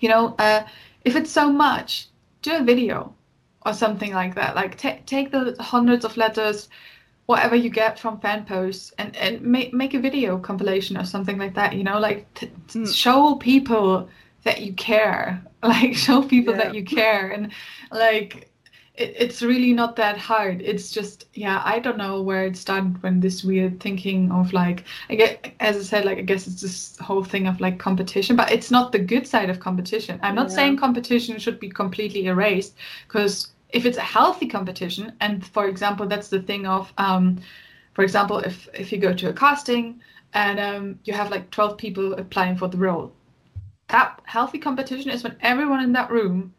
[0.00, 0.64] You know, uh,
[1.04, 2.08] if it's so much,
[2.42, 3.14] do a video
[3.66, 4.54] or something like that.
[4.56, 6.68] Like t- take the hundreds of letters,
[7.28, 11.38] whatever you get from fan posts, and and make make a video compilation or something
[11.38, 11.74] like that.
[11.74, 12.94] You know, like t- mm.
[12.94, 14.08] show people
[14.42, 15.42] that you care.
[15.60, 16.62] Like show people yeah.
[16.62, 17.50] that you care, and
[17.90, 18.48] like
[18.94, 20.62] it, it's really not that hard.
[20.62, 24.84] It's just yeah, I don't know where it started when this weird thinking of like
[25.10, 28.36] I get as I said, like I guess it's this whole thing of like competition,
[28.36, 30.20] but it's not the good side of competition.
[30.22, 30.54] I'm not yeah.
[30.54, 32.76] saying competition should be completely erased
[33.08, 37.38] because if it's a healthy competition, and for example, that's the thing of, um,
[37.94, 40.00] for example, if if you go to a casting
[40.34, 43.12] and um, you have like 12 people applying for the role,
[43.88, 46.54] that healthy competition is when everyone in that room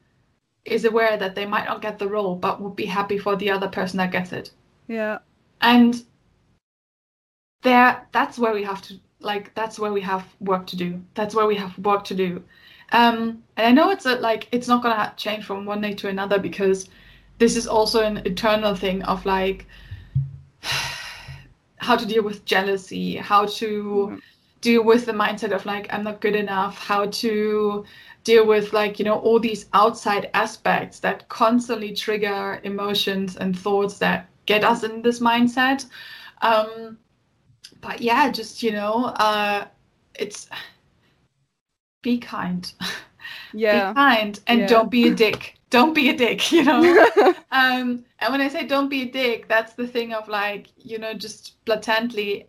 [0.65, 3.49] is aware that they might not get the role, but would be happy for the
[3.49, 4.51] other person that gets it.
[4.87, 5.19] Yeah.
[5.61, 6.03] And
[7.63, 9.53] there, that's where we have to like.
[9.55, 11.01] That's where we have work to do.
[11.15, 12.43] That's where we have work to do
[12.91, 16.07] um, and I know it's a, like it's not gonna change from one day to
[16.07, 16.89] another because
[17.37, 19.65] this is also an eternal thing of like
[21.77, 24.17] how to deal with jealousy, how to mm-hmm.
[24.61, 27.85] deal with the mindset of like I'm not good enough, how to
[28.23, 33.97] deal with like you know all these outside aspects that constantly trigger emotions and thoughts
[33.99, 35.85] that get us in this mindset.
[36.41, 36.97] Um,
[37.81, 39.65] but yeah, just you know, uh,
[40.15, 40.49] it's
[42.01, 42.71] be kind.
[43.53, 43.89] Yeah.
[43.89, 44.67] be kind and yeah.
[44.67, 45.55] don't be a dick.
[45.69, 46.81] Don't be a dick, you know?
[47.51, 50.97] um, and when I say don't be a dick, that's the thing of like, you
[50.97, 52.47] know, just blatantly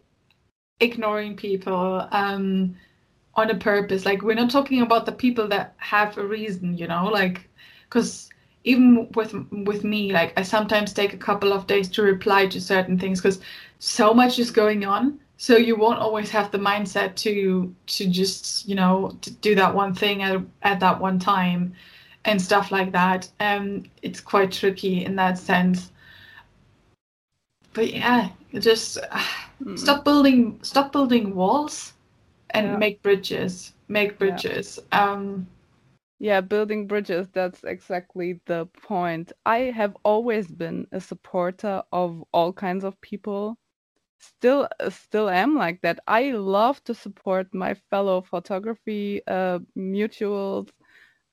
[0.80, 2.76] ignoring people um,
[3.34, 4.06] on a purpose.
[4.06, 7.06] Like, we're not talking about the people that have a reason, you know?
[7.06, 7.48] Like,
[7.84, 8.30] because
[8.64, 12.60] even with with me like i sometimes take a couple of days to reply to
[12.60, 13.40] certain things because
[13.78, 18.68] so much is going on so you won't always have the mindset to to just
[18.68, 21.72] you know to do that one thing at, at that one time
[22.26, 25.92] and stuff like that um it's quite tricky in that sense
[27.72, 28.28] but yeah
[28.58, 29.24] just uh,
[29.64, 29.78] mm.
[29.78, 31.94] stop building stop building walls
[32.50, 32.76] and yeah.
[32.76, 35.10] make bridges make bridges yeah.
[35.10, 35.46] um
[36.18, 42.52] yeah building bridges that's exactly the point i have always been a supporter of all
[42.52, 43.56] kinds of people
[44.20, 46.00] still uh, still am like that.
[46.08, 50.70] I love to support my fellow photography uh, mutuals,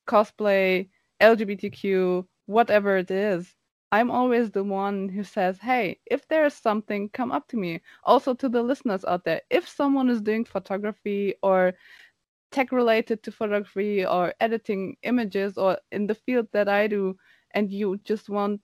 [0.08, 3.54] cosplay, LGBTQ, whatever it is.
[3.92, 8.34] I'm always the one who says, "Hey, if there's something, come up to me." Also
[8.34, 11.74] to the listeners out there, if someone is doing photography or
[12.50, 17.16] tech related to photography or editing images or in the field that I do
[17.52, 18.60] and you just want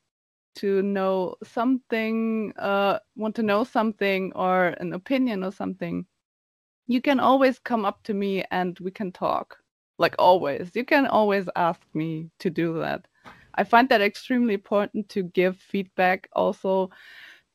[0.56, 6.06] to know something, uh, want to know something or an opinion or something,
[6.86, 9.58] you can always come up to me and we can talk.
[9.98, 13.06] Like always, you can always ask me to do that.
[13.54, 16.90] I find that extremely important to give feedback also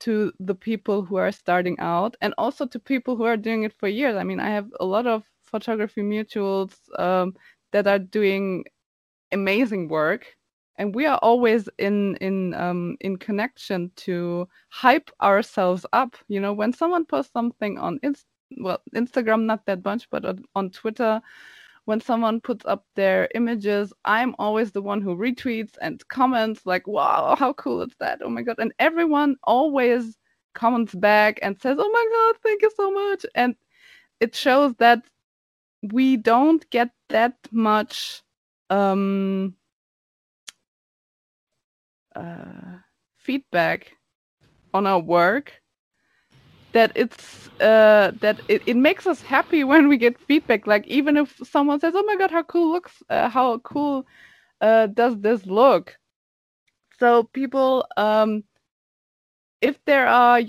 [0.02, 3.74] to the people who are starting out and also to people who are doing it
[3.78, 4.16] for years.
[4.16, 7.36] I mean, I have a lot of photography mutuals um,
[7.72, 8.64] that are doing
[9.32, 10.26] amazing work
[10.80, 16.16] and we are always in in um, in connection to hype ourselves up.
[16.28, 18.26] You know when someone posts something on Inst-
[18.58, 21.22] well instagram not that much but on, on twitter
[21.86, 26.88] when someone puts up their images i'm always the one who retweets and comments like
[26.88, 28.20] wow how cool is that?
[28.24, 28.56] Oh my god.
[28.60, 30.18] And everyone always
[30.56, 33.26] comments back and says oh my god thank you so much.
[33.36, 33.56] And
[34.20, 35.04] it shows that
[35.94, 38.24] we don't get that much
[38.70, 39.56] um
[42.20, 42.78] uh,
[43.18, 43.94] feedback
[44.74, 45.54] on our work
[46.74, 50.68] that it's uh, that it, it makes us happy when we get feedback.
[50.68, 54.06] Like even if someone says oh my god how cool looks uh, how cool
[54.62, 55.98] uh, does this look?
[57.00, 58.44] So people um,
[59.62, 60.42] if there are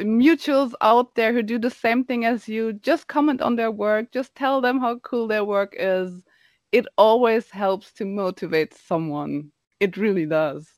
[0.00, 4.10] mutuals out there who do the same thing as you just comment on their work.
[4.12, 6.24] Just tell them how cool their work is.
[6.72, 10.68] It always helps to motivate someone it really does.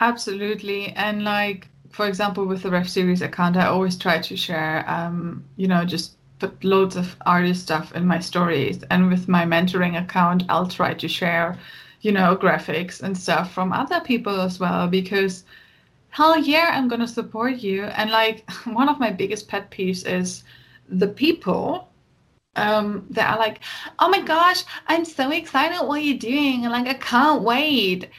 [0.00, 0.88] Absolutely.
[0.92, 5.44] And like, for example, with the REV Series account, I always try to share, um,
[5.56, 8.82] you know, just put loads of artist stuff in my stories.
[8.90, 11.58] And with my mentoring account, I'll try to share,
[12.00, 15.44] you know, graphics and stuff from other people as well because
[16.10, 17.84] hell yeah, I'm going to support you.
[17.84, 20.44] And like, one of my biggest pet peeves is
[20.88, 21.88] the people
[22.56, 23.60] um, that are like,
[23.98, 26.64] oh my gosh, I'm so excited what you're doing.
[26.64, 28.10] And like, I can't wait.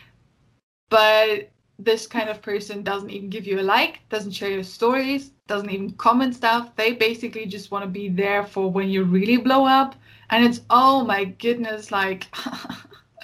[0.89, 5.31] But this kind of person doesn't even give you a like, doesn't share your stories,
[5.47, 6.75] doesn't even comment stuff.
[6.75, 9.95] They basically just want to be there for when you really blow up.
[10.29, 12.27] And it's, oh my goodness, like,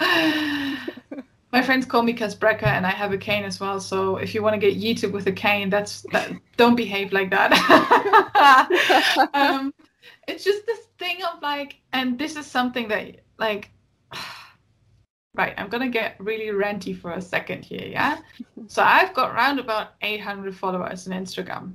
[1.52, 3.80] my friends call me Casbreca and I have a cane as well.
[3.80, 7.30] So if you want to get yeeted with a cane, that's that, don't behave like
[7.30, 7.52] that.
[9.34, 9.74] um,
[10.32, 13.70] it's just this thing of like, and this is something that like,
[15.34, 18.18] right, I'm gonna get really ranty for a second here, yeah.
[18.66, 21.74] so I've got around about 800 followers on Instagram.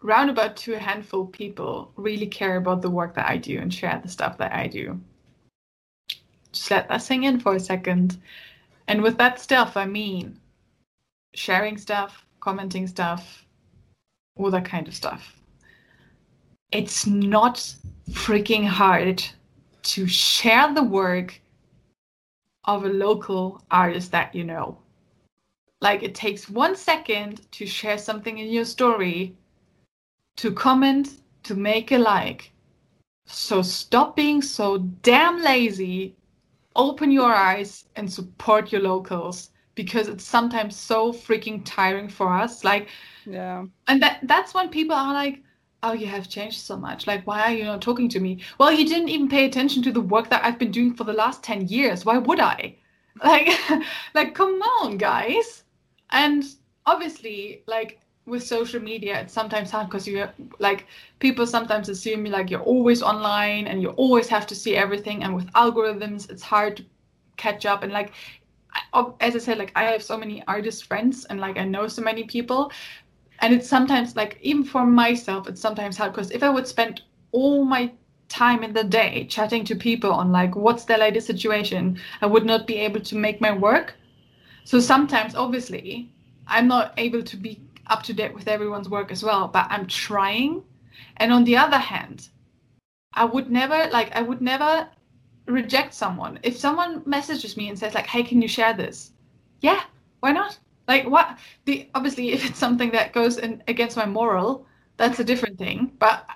[0.00, 3.98] Round about two handful people really care about the work that I do and share
[4.00, 5.00] the stuff that I do.
[6.52, 8.18] Just let that sink in for a second.
[8.86, 10.38] And with that stuff, I mean
[11.34, 13.44] sharing stuff, commenting stuff,
[14.36, 15.38] all that kind of stuff
[16.72, 17.74] it's not
[18.10, 19.24] freaking hard
[19.82, 21.40] to share the work
[22.64, 24.78] of a local artist that you know.
[25.80, 29.36] Like it takes one second to share something in your story,
[30.36, 32.52] to comment, to make a like.
[33.26, 36.16] So stop being so damn lazy,
[36.76, 42.64] open your eyes and support your locals because it's sometimes so freaking tiring for us.
[42.64, 42.88] Like,
[43.24, 43.64] yeah.
[43.86, 45.42] And that that's when people are like,
[45.82, 47.06] oh you have changed so much.
[47.06, 48.40] Like why are you not talking to me?
[48.58, 51.12] Well you didn't even pay attention to the work that i've been doing for the
[51.12, 52.04] last 10 years.
[52.04, 52.76] Why would i?
[53.24, 53.50] Like
[54.14, 55.64] like come on guys.
[56.10, 56.44] And
[56.86, 60.86] obviously like with social media it's sometimes hard because you're like
[61.18, 65.24] people sometimes assume like you're always online and you always have to see everything.
[65.24, 66.84] And with algorithms it's hard to
[67.36, 67.82] catch up.
[67.82, 68.12] And like
[69.20, 72.02] as i said like i have so many artist friends and like i know so
[72.02, 72.70] many people
[73.40, 77.02] and it's sometimes like even for myself it's sometimes hard because if i would spend
[77.32, 77.90] all my
[78.28, 82.44] time in the day chatting to people on like what's their latest situation i would
[82.44, 83.94] not be able to make my work.
[84.64, 86.10] So sometimes obviously
[86.46, 89.86] i'm not able to be up to date with everyone's work as well but i'm
[89.86, 90.62] trying.
[91.16, 92.28] And on the other hand
[93.14, 94.88] i would never like i would never
[95.46, 96.38] reject someone.
[96.42, 99.12] If someone messages me and says like hey can you share this?
[99.60, 99.82] Yeah
[100.20, 100.58] why not
[100.88, 104.66] like what the obviously if it's something that goes in against my moral
[104.96, 105.92] that's a different thing.
[106.00, 106.26] But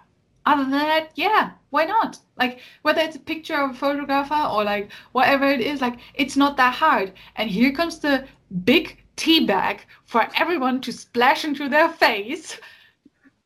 [0.47, 2.19] other than that yeah why not?
[2.37, 6.37] Like whether it's a picture of a photographer or like whatever it is like it's
[6.37, 7.13] not that hard.
[7.37, 8.27] And here comes the
[8.65, 12.61] big tea bag for everyone to splash into their face.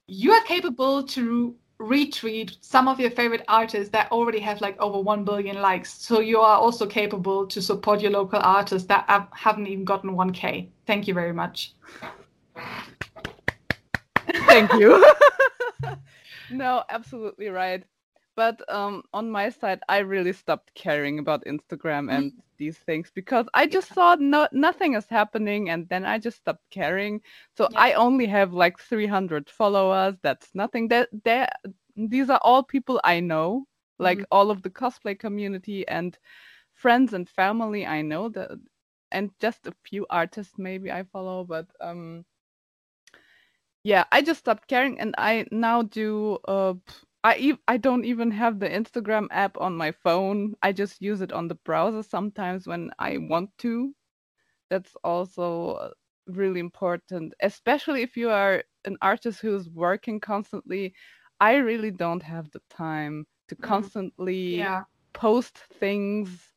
[0.09, 4.99] You are capable to retweet some of your favorite artists that already have like over
[5.01, 5.93] 1 billion likes.
[5.93, 10.69] So you are also capable to support your local artists that haven't even gotten 1K.
[10.87, 11.75] Thank you very much.
[14.47, 15.05] Thank you.
[16.51, 17.85] no, absolutely right.
[18.37, 22.37] But um, on my side, I really stopped caring about Instagram and mm.
[22.59, 26.69] these things because I just saw no nothing is happening, and then I just stopped
[26.71, 27.23] caring.
[27.57, 27.81] So yeah.
[27.81, 30.17] I only have like 300 followers.
[30.23, 30.89] That's nothing.
[30.89, 31.49] That there,
[31.97, 33.67] these are all people I know,
[33.99, 34.37] like mm-hmm.
[34.37, 36.19] all of the cosplay community and
[36.75, 38.51] friends and family I know that,
[39.13, 42.25] and just a few artists maybe I follow, but um
[43.87, 46.75] yeah i just stopped caring and i now do uh
[47.27, 50.57] I e- I don't even have the Instagram app on my phone.
[50.63, 53.95] I just use it on the browser sometimes when I want to.
[54.71, 55.91] That's also uh,
[56.27, 60.95] really important, especially if you are an artist who's working constantly.
[61.41, 63.63] I really don't have the time to Mhm.
[63.63, 64.85] constantly Yeah.
[65.15, 66.55] post things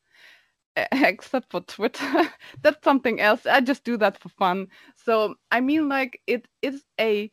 [0.91, 2.29] except for Twitter.
[2.63, 3.45] That's something else.
[3.47, 4.67] I just do that for fun.
[4.95, 7.31] So I mean like it is a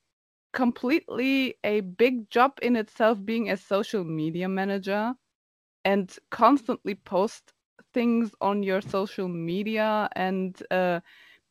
[0.56, 5.14] completely a big job in itself being a social media manager
[5.84, 7.54] and constantly post
[7.94, 11.00] things on your social media and uh,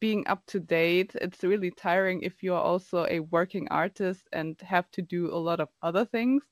[0.02, 1.16] being up to date.
[1.16, 5.60] It's really tiring if you're also a working artist and have to do a lot
[5.62, 6.44] of other things.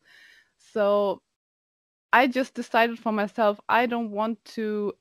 [0.57, 1.21] So
[2.13, 4.93] I just decided for myself I don't want to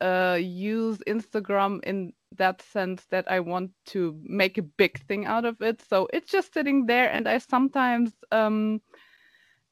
[0.00, 5.44] uh, use Instagram in that sense that I want to make a big thing out
[5.44, 5.82] of it.
[5.82, 8.80] So it's just sitting there, and I sometimes um,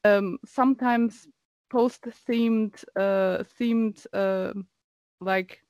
[0.03, 1.27] um, sometimes
[1.69, 4.53] post themed uh, themed uh,
[5.19, 5.61] like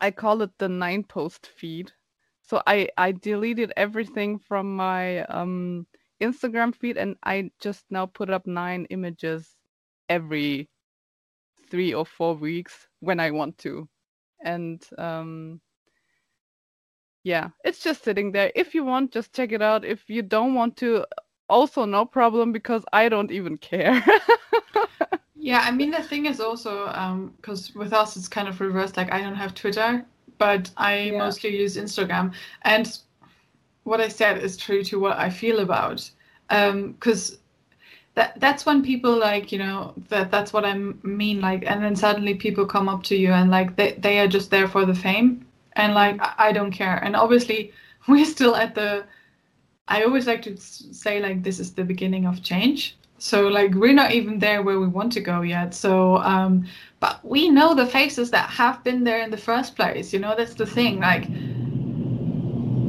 [0.00, 1.92] I call it the nine post feed.
[2.42, 5.86] So I I deleted everything from my um,
[6.20, 9.56] Instagram feed, and I just now put up nine images
[10.08, 10.68] every
[11.70, 13.88] three or four weeks when I want to.
[14.44, 15.60] And um,
[17.24, 18.52] yeah, it's just sitting there.
[18.56, 19.84] If you want, just check it out.
[19.84, 21.06] If you don't want to,
[21.48, 24.02] also no problem because I don't even care.
[25.34, 26.86] Yeah, I mean the thing is also
[27.36, 28.96] because with us it's kind of reversed.
[28.96, 30.04] Like I don't have Twitter,
[30.38, 31.18] but I Yeah.
[31.18, 32.34] mostly use Instagram.
[32.62, 32.98] And
[33.84, 36.10] what I said is true to what I feel about.
[36.48, 37.38] Because
[38.14, 41.40] that that's when people like you know that that's what i mean.
[41.40, 44.50] Like, and then suddenly people come up to you and like they they are just
[44.50, 46.96] there for the fame, and like I, I don't care.
[46.96, 47.72] And obviously
[48.08, 49.04] we're still at the.
[49.88, 52.96] I always like to say like this is the beginning of change.
[53.18, 55.74] So like we're not even there where we want to go yet.
[55.74, 56.66] So um
[57.00, 60.12] but we know the faces that have been there in the first place.
[60.12, 61.00] You know, that's the thing.
[61.00, 61.26] Like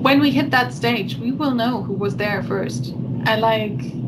[0.03, 2.93] when we hit that stage, we will know who was there first.
[3.26, 4.03] And like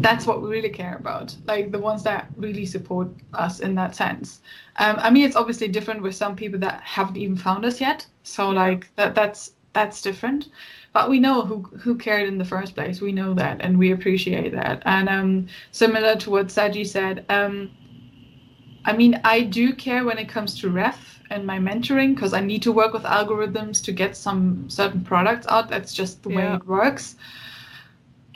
[0.00, 1.34] that's what we really care about.
[1.46, 4.40] Like the ones that really support us in that sense.
[4.76, 8.06] Um, I mean, it's obviously different with some people that haven't even found us yet.
[8.22, 10.48] So like that that's that's different.
[10.92, 13.00] But we know who who cared in the first place.
[13.00, 14.82] We know that, and we appreciate that.
[14.86, 17.70] And um, similar to what Sagi said, um,
[18.84, 20.96] I mean, I do care when it comes to REV
[21.30, 25.46] and my mentoring because I need to work with algorithms to get some certain products
[25.48, 25.68] out.
[25.68, 27.16] That's just the way it works.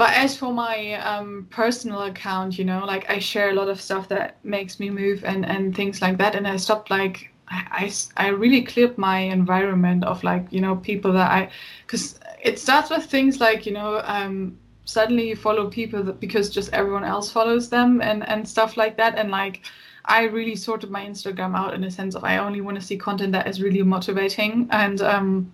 [0.01, 3.78] But as for my um, personal account, you know, like I share a lot of
[3.78, 6.34] stuff that makes me move and, and things like that.
[6.34, 11.12] And I stopped like, I I really cleared my environment of like, you know, people
[11.12, 11.51] that I,
[11.86, 16.48] because it starts with things like, you know, um, suddenly you follow people that, because
[16.48, 19.18] just everyone else follows them and, and stuff like that.
[19.18, 19.66] And like,
[20.07, 22.96] I really sorted my Instagram out in a sense of I only want to see
[22.96, 25.53] content that is really motivating and um,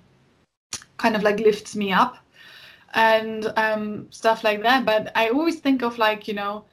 [0.98, 2.18] kind of like lifts me up
[2.96, 4.84] and um, stuff like that.
[4.84, 6.64] But I always think of like, you know,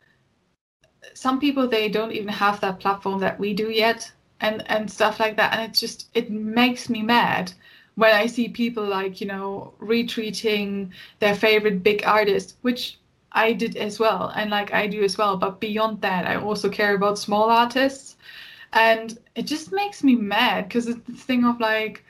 [1.13, 4.11] some people they don't even have that platform that we do yet
[4.41, 5.53] and and stuff like that.
[5.53, 7.53] And it's just it makes me mad
[7.95, 12.99] when I see people like, you know, retweeting their favorite big artist, which
[13.33, 15.37] I did as well, and like I do as well.
[15.37, 18.15] But beyond that, I also care about small artists,
[18.73, 22.02] and it just makes me mad because it's this thing of like,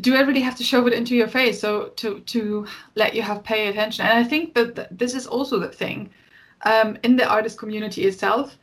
[0.00, 3.22] do I really have to shove it into your face so to to let you
[3.22, 4.06] have pay attention?
[4.06, 6.10] And I think that th- this is also the thing
[6.62, 8.56] um, in the artist community itself.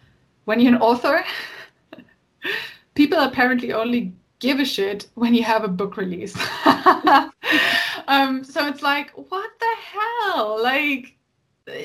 [0.45, 1.26] When you're an author,
[2.95, 6.36] people apparently only give a shit when you have a book release.
[8.07, 10.61] um, so it's like, what the hell?
[10.61, 11.15] Like,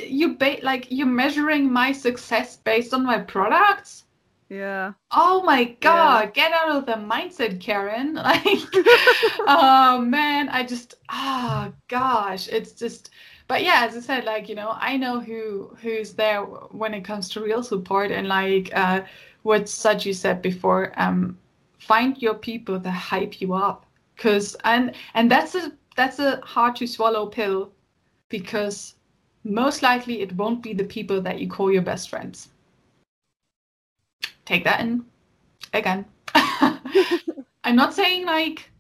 [0.07, 4.05] you ba- like you're measuring my success based on my products?
[4.51, 4.95] Yeah.
[5.13, 8.15] Oh my god, get out of the mindset, Karen.
[8.17, 8.45] Like,
[9.47, 13.11] oh man, I just, ah, gosh, it's just.
[13.47, 17.05] But yeah, as I said, like you know, I know who who's there when it
[17.05, 19.03] comes to real support, and like uh,
[19.43, 21.39] what Sagi said before, um,
[21.79, 23.87] find your people that hype you up,
[24.17, 27.71] cause and and that's a that's a hard to swallow pill,
[28.29, 28.97] because
[29.45, 32.49] most likely it won't be the people that you call your best friends.
[34.45, 35.05] Take that in
[35.73, 36.05] again.
[36.35, 38.71] I'm not saying like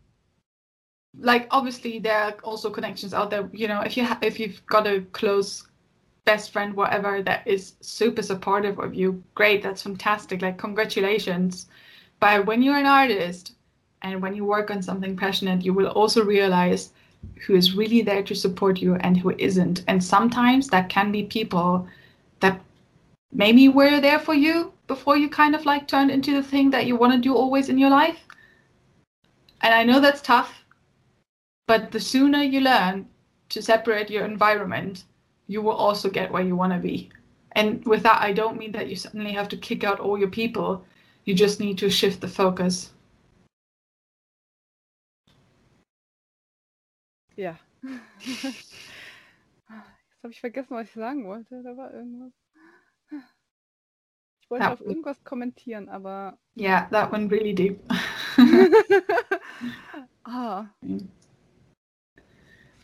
[1.18, 3.48] like obviously there are also connections out there.
[3.52, 5.66] You know, if you ha- if you've got a close
[6.24, 10.42] best friend, whatever, that is super supportive of you, great, that's fantastic.
[10.42, 11.66] Like congratulations.
[12.20, 13.54] But when you're an artist
[14.02, 16.92] and when you work on something passionate, you will also realize
[17.46, 19.84] who is really there to support you and who isn't.
[19.88, 21.86] And sometimes that can be people
[22.40, 22.60] that
[23.32, 26.84] maybe were there for you before you kind of like turned into the thing that
[26.84, 28.26] you want to do always in your life.
[29.60, 30.64] And I know that's tough,
[31.68, 33.06] but the sooner you learn
[33.50, 35.04] to separate your environment,
[35.46, 37.08] you will also get where you want to be.
[37.52, 40.30] And with that, I don't mean that you suddenly have to kick out all your
[40.30, 40.84] people.
[41.24, 42.90] You just need to shift the focus.
[47.36, 47.56] Ja.
[50.20, 51.62] Jetzt habe ich vergessen, was ich sagen wollte.
[51.62, 52.39] Da war irgendwas.
[54.50, 54.72] Ich wollte Ja.
[54.72, 56.36] auf irgendwas kommentieren, aber.
[56.58, 57.78] Yeah, that went really deep.
[60.24, 60.66] ah.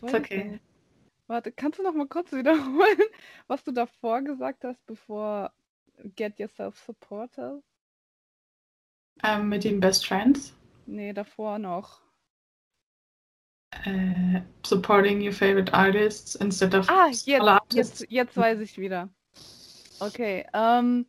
[0.00, 0.60] It's okay.
[1.26, 3.02] Warte, kannst du noch mal kurz wiederholen,
[3.48, 5.52] was du davor gesagt hast, bevor
[6.14, 7.60] Get Yourself Supporter?
[9.24, 10.54] Ähm, mit den Best Friends.
[10.86, 12.00] Nee, davor noch.
[13.84, 18.00] Äh, supporting your favorite artists instead of Ah, jetzt, artists.
[18.02, 19.08] jetzt, jetzt weiß ich wieder.
[19.98, 21.06] Okay, um,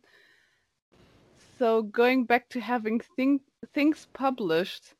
[1.58, 3.40] so going back to having thing,
[3.74, 4.94] things published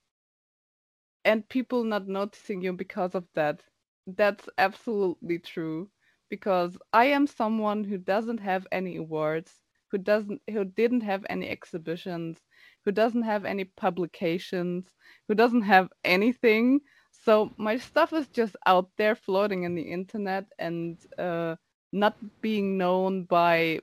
[1.24, 3.62] and people not noticing you because of that.
[4.06, 5.90] That's absolutely true
[6.30, 11.48] because I am someone who doesn't have any awards, who doesn't who didn't have any
[11.48, 12.38] exhibitions,
[12.84, 14.86] who doesn't have any publications,
[15.28, 16.80] who doesn't have anything.
[17.12, 21.56] So my stuff is just out there floating in the internet and uh,
[21.92, 23.80] not being known by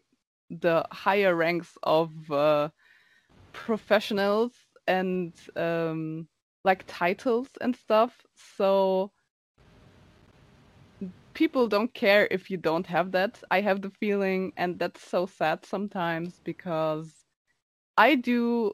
[0.62, 2.70] the higher ranks of uh,
[3.53, 4.53] professionals
[4.88, 6.28] and um,
[6.64, 8.26] like titles and stuff.
[8.58, 9.12] So
[11.34, 13.41] people don't care if you don't have that.
[13.51, 17.26] I have the feeling, and that's so sad sometimes because
[17.97, 18.74] I do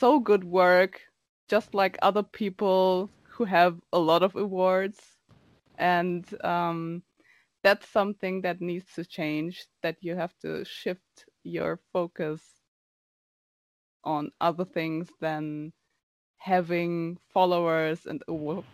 [0.00, 1.00] so good work
[1.48, 5.00] just like other people who have a lot of awards.
[5.78, 7.02] And um,
[7.62, 12.42] that's something that needs to change, that you have to shift your focus
[14.04, 15.72] on other things than
[16.38, 18.64] having followers and awa-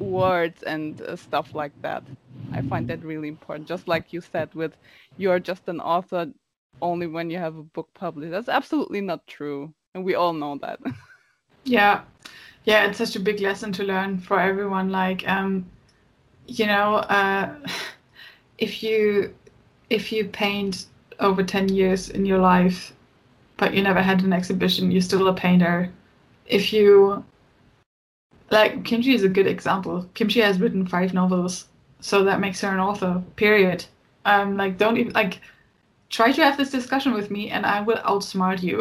[0.00, 2.04] awards and uh, stuff like that.
[2.52, 3.68] I find that really important.
[3.68, 4.76] Just like you said, with
[5.16, 6.32] you're just an author
[6.80, 8.32] only when you have a book published.
[8.32, 10.80] That's absolutely not true, and we all know that.
[11.64, 12.02] Yeah,
[12.64, 14.90] yeah, it's such a big lesson to learn for everyone.
[14.90, 15.66] Like, um,
[16.46, 17.54] you know, uh,
[18.58, 19.34] if you
[19.90, 20.86] if you paint
[21.20, 22.92] over ten years in your life,
[23.56, 25.90] but you never had an exhibition, you're still a painter.
[26.46, 27.24] If you
[28.50, 30.08] like, Kimchi is a good example.
[30.14, 31.66] Kimchi has written five novels,
[32.00, 33.22] so that makes her an author.
[33.36, 33.84] Period.
[34.24, 35.40] Um, like, don't even like
[36.10, 38.80] try to have this discussion with me, and I will outsmart you.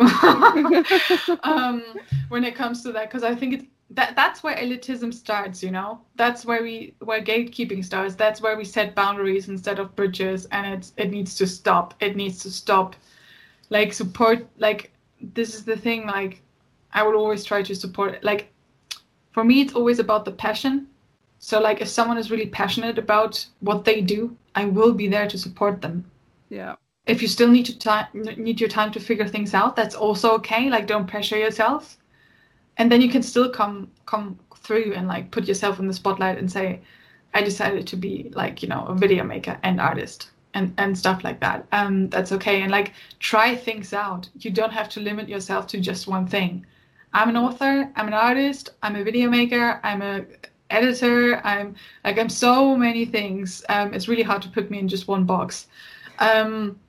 [1.44, 1.84] um,
[2.30, 5.64] when it comes to that because I think it's that that's where elitism starts.
[5.64, 8.16] You know, that's where we where gatekeeping starts.
[8.16, 11.94] That's where we set boundaries instead of bridges, and it's it needs to stop.
[12.00, 12.96] It needs to stop.
[13.70, 14.48] Like support.
[14.58, 16.06] Like this is the thing.
[16.06, 16.42] Like
[16.94, 18.24] I would always try to support.
[18.24, 18.52] Like
[19.32, 20.88] for me, it's always about the passion.
[21.40, 25.28] So like if someone is really passionate about what they do, I will be there
[25.28, 26.10] to support them
[26.50, 26.76] yeah.
[27.06, 28.08] if you still need to time
[28.38, 31.98] need your time to figure things out that's also okay like don't pressure yourself
[32.78, 36.38] and then you can still come come through and like put yourself in the spotlight
[36.38, 36.80] and say
[37.34, 41.24] i decided to be like you know a video maker and artist and and stuff
[41.24, 41.66] like that.
[41.72, 42.62] Um that's okay.
[42.64, 44.30] And like try things out.
[44.40, 46.66] You don't have to limit yourself to just one thing.
[47.14, 50.26] I'm an author i'm an artist i'm a video maker i'm a
[50.70, 53.64] editor i'm like i'm so many things.
[53.70, 55.68] Um it's really hard to put me in just one box.
[56.20, 56.80] Um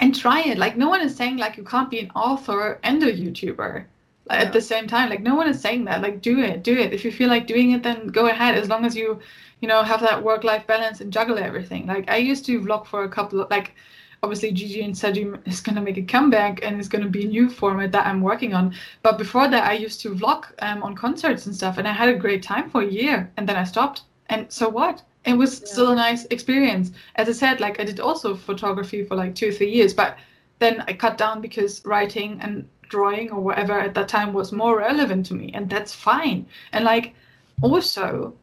[0.00, 0.58] and try it.
[0.58, 3.84] Like no one is saying like you can't be an author and a youtuber
[4.30, 4.42] Yeah.
[4.42, 6.92] at the same time like no one is saying that like do it do it
[6.92, 9.18] if you feel like doing it then go ahead as long as you
[9.60, 12.86] you know have that work life balance and juggle everything like i used to vlog
[12.86, 13.74] for a couple of like
[14.22, 17.24] obviously Gigi and Sajim is going to make a comeback and it's going to be
[17.24, 18.74] a new format that I'm working on.
[19.02, 22.08] But before that, I used to vlog um, on concerts and stuff, and I had
[22.08, 24.02] a great time for a year, and then I stopped.
[24.26, 25.02] And so what?
[25.24, 25.66] It was Yeah.
[25.68, 26.90] still a nice experience.
[27.14, 30.18] As I said, like I did also photography for like two or three years, but
[30.58, 34.78] then I cut down because writing and drawing or whatever at that time was more
[34.78, 36.46] relevant to me, and that's fine.
[36.72, 37.14] And like
[37.62, 38.34] also,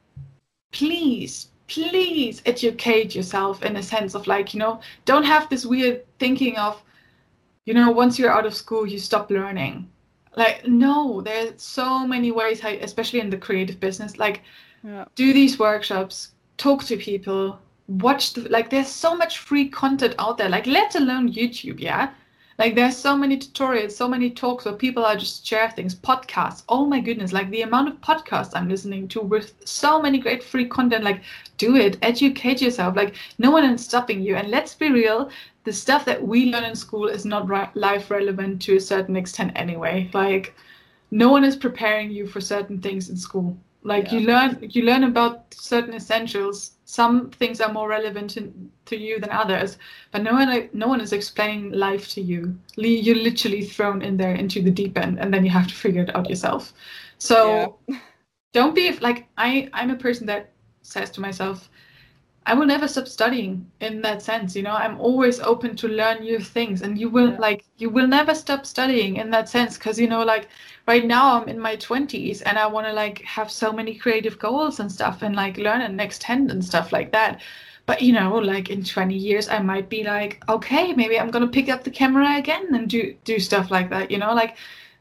[0.72, 6.04] please, please educate yourself in a sense of like, you know, don't have this weird
[6.20, 6.82] thinking of,
[7.66, 9.89] you know, once you're out of school, you stop learning.
[10.36, 14.41] Like, no, there's so many ways, how, especially in the creative business, like,
[14.84, 15.06] Yeah.
[15.16, 20.38] do these workshops, talk to people, watch the, like, there's so much free content out
[20.38, 22.10] there, like, let alone YouTube, yeah?
[22.58, 26.64] Like there's so many tutorials so many talks where people are just share things podcasts.
[26.70, 30.43] Oh my goodness like the amount of podcasts i'm listening to with so many great
[30.43, 31.22] free content like
[31.58, 32.95] do it educate yourself.
[32.95, 34.36] Like no one is stopping you.
[34.36, 35.30] And let's be real
[35.64, 39.16] the stuff that we learn in school is not re- life relevant to a certain
[39.16, 40.10] extent anyway.
[40.14, 40.56] Like
[41.12, 44.20] no one is preparing you for certain things in school like yeah.
[44.20, 48.52] you learn you learn about certain essentials some things are more relevant to,
[48.86, 49.78] to you than others
[50.12, 54.18] but no one no one is explaining life to you Lee, you're literally thrown in
[54.18, 56.74] there into the deep end and then you have to figure it out yourself
[57.20, 58.00] so yeah.
[58.54, 61.70] don't be like i i'm a person that says to myself
[62.48, 64.74] I will never stop studying in that sense, you know.
[64.74, 67.39] I'm always open to learn new things and you will yeah.
[67.39, 70.48] like you will never stop studying in that sense because you know like
[70.88, 74.38] right now I'm in my 20s and I want to like have so many creative
[74.38, 77.41] goals and stuff and like learn and extend and stuff like that.
[77.88, 81.46] But you know, like in 20 years I might be like, okay, maybe I'm going
[81.46, 84.34] to pick up the camera again and do do stuff like that, you know?
[84.36, 84.58] Like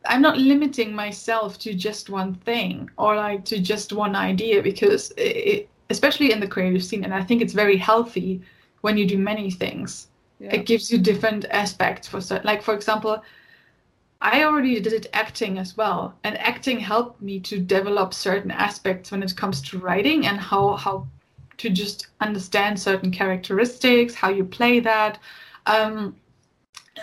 [0.06, 5.12] I'm not limiting myself to just one thing or like to just one idea because
[5.16, 7.04] it, especially in the creative scene.
[7.04, 8.42] And I think it's very healthy
[8.84, 10.08] when you do many things.
[10.40, 10.54] Yeah.
[10.56, 12.46] It gives you different aspects for certain.
[12.46, 13.22] Like for example,
[14.20, 19.22] I already did acting as well, and acting helped me to develop certain aspects when
[19.22, 21.06] it comes to writing and how how
[21.58, 25.18] to just understand certain characteristics, how you play that.
[25.66, 26.16] Um,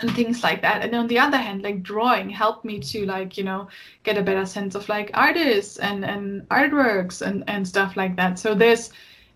[0.00, 0.82] and things like that.
[0.82, 3.68] And on the other hand like drawing helped me to like you know
[4.04, 8.38] get a better sense of like artists and and artworks and and stuff like that.
[8.38, 8.90] So there's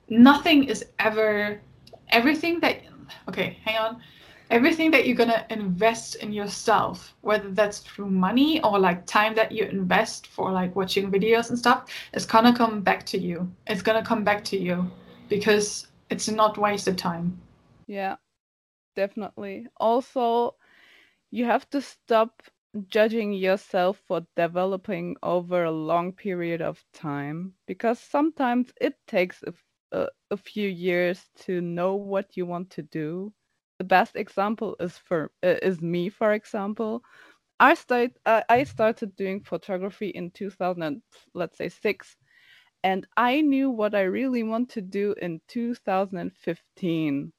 [0.08, 1.60] nothing is ever
[2.08, 2.82] everything that
[3.28, 4.00] okay hang on.
[4.48, 9.50] Everything that you're gonna invest in yourself whether that's through money or like time that
[9.50, 13.50] you invest for like watching videos and stuff is gonna come back to you.
[13.66, 14.88] It's gonna come back to you
[15.28, 17.36] because it's not wasted time.
[17.88, 18.16] Yeah
[18.96, 19.66] definitely.
[19.76, 20.56] Also,
[21.30, 22.42] you have to stop
[22.88, 29.52] judging yourself for developing over a long period of time because sometimes it takes a,
[29.96, 33.32] a, a, few years to know what you want to do.
[33.78, 37.02] The best example is for uh, is me, for example.
[37.60, 41.02] I started I started doing photography in 2000,
[41.34, 42.16] let's say six,
[42.84, 47.32] and I knew what I really want to do in 2015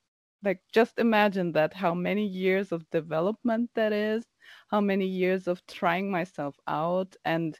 [0.43, 4.25] like just imagine that how many years of development that is
[4.69, 7.59] how many years of trying myself out and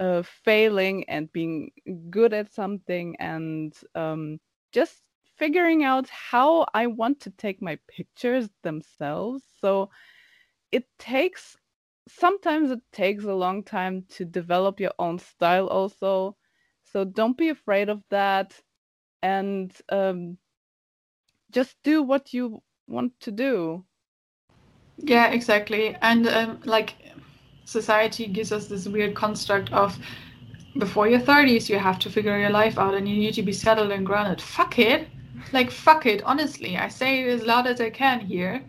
[0.00, 1.70] uh, failing and being
[2.10, 4.38] good at something and um,
[4.72, 5.02] just
[5.36, 9.44] figuring out how i want to take my pictures themselves.
[9.60, 9.90] So
[10.72, 11.56] it takes
[12.08, 16.36] sometimes it takes a long time to develop your own style also.
[16.84, 18.60] So don't be afraid of that.
[19.22, 20.38] And um,
[21.52, 23.84] just do what you want to do.
[24.98, 25.96] Yeah exactly.
[26.02, 26.94] And um, like
[27.64, 29.98] society gives us this weird construct of
[30.78, 33.52] before your 30s you have to figure your life out and you need to be
[33.52, 34.40] settled and grounded.
[34.40, 35.08] Fuck it.
[35.52, 36.76] Like fuck it honestly.
[36.76, 38.62] I say it as loud as i can here.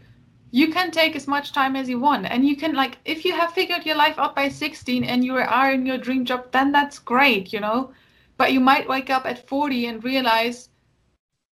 [0.51, 3.33] You can take as much time as you want and you can like if you
[3.33, 6.71] have figured your life out by 16 and you are in your dream job then
[6.71, 7.91] that's great you know?
[8.37, 10.69] But you might wake up at 40 and realize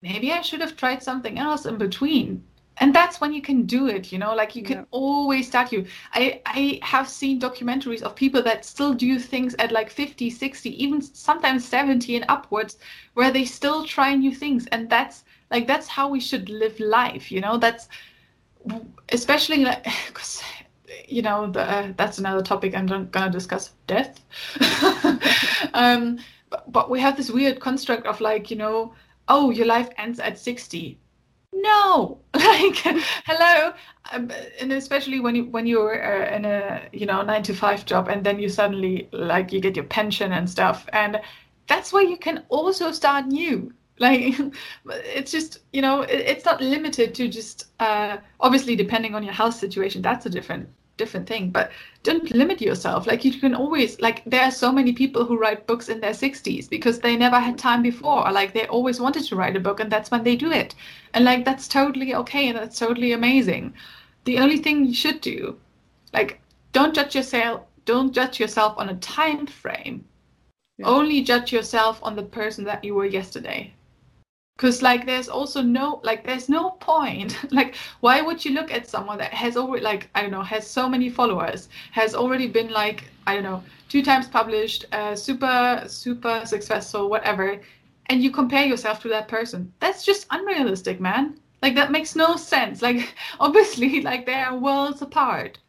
[0.02, 2.44] maybe I should have tried something else in between.
[2.78, 4.84] And that's when you can do it, you know, like you can yeah.
[4.90, 5.86] always start you.
[6.14, 10.84] I, I have seen documentaries of people that still do things at like 50, 60,
[10.84, 12.80] even sometimes 70 and upwards,
[13.14, 14.66] where they still try new things.
[14.68, 17.88] And that's like, that's how we should live life, you know, that's
[19.10, 20.42] especially like, because,
[21.08, 24.22] you know, the, uh, that's another topic I'm going to discuss death.
[25.76, 26.18] um,
[26.50, 28.96] but, but we have this weird construct of like, you know,
[29.32, 31.00] oh, your life ends at 60.
[31.54, 32.76] No, like,
[33.26, 33.74] hello,
[34.12, 37.86] um, and especially when you when you're uh, in a you know nine to five
[37.86, 41.20] job, and then you suddenly like you get your pension and stuff, and
[41.68, 43.74] that's where you can also start new.
[44.02, 44.34] Like,
[44.88, 49.34] it's just you know it, it's not limited to just uh, obviously depending on your
[49.34, 50.02] health situation.
[50.02, 51.72] That's a different different thing but
[52.04, 53.06] don't limit yourself.
[53.08, 56.14] Like you can always like there are so many people who write books in their
[56.14, 58.28] 60s because they never had time before.
[58.28, 60.76] Or like they always wanted to write a book and that's when they do it.
[61.14, 63.74] And like that's totally okay and that's totally amazing.
[64.26, 65.58] The only thing you should do
[66.14, 66.40] like
[66.72, 70.06] don't judge yourself don't judge yourself on a time frame.
[70.78, 70.88] Yeah.
[70.88, 73.74] only judge yourself on the person that you were yesterday
[74.62, 78.88] because like there's also no like there's no point like why would you look at
[78.88, 82.70] someone that has already like i don't know has so many followers has already been
[82.72, 87.60] like i don't know two times published uh, super super successful whatever
[88.06, 92.36] and you compare yourself to that person that's just unrealistic man Like that makes no
[92.38, 92.82] sense.
[92.88, 95.60] Like obviously, like they are worlds apart.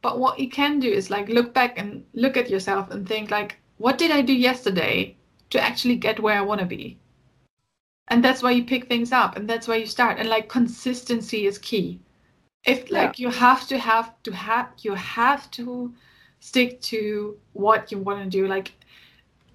[0.00, 3.30] But what you can do is like look back and look at yourself and think
[3.30, 5.16] like, what did I do yesterday
[5.50, 6.98] to actually get where I want to be?
[8.12, 10.18] And that's why you pick things up and that's why you start.
[10.18, 11.98] And like consistency is key.
[12.66, 13.28] If like yeah.
[13.28, 15.94] you have to have to have you have to
[16.40, 18.46] stick to what you want to do.
[18.46, 18.72] Like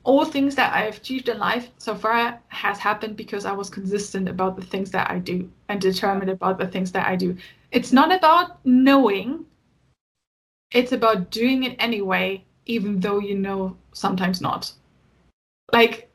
[0.03, 4.27] all things that I've achieved in life so far has happened because I was consistent
[4.27, 7.37] about the things that I do and determined about the things that I do.
[7.71, 9.45] It's not about knowing,
[10.71, 14.71] it's about doing it anyway, even though you know sometimes not.
[15.71, 16.06] Like,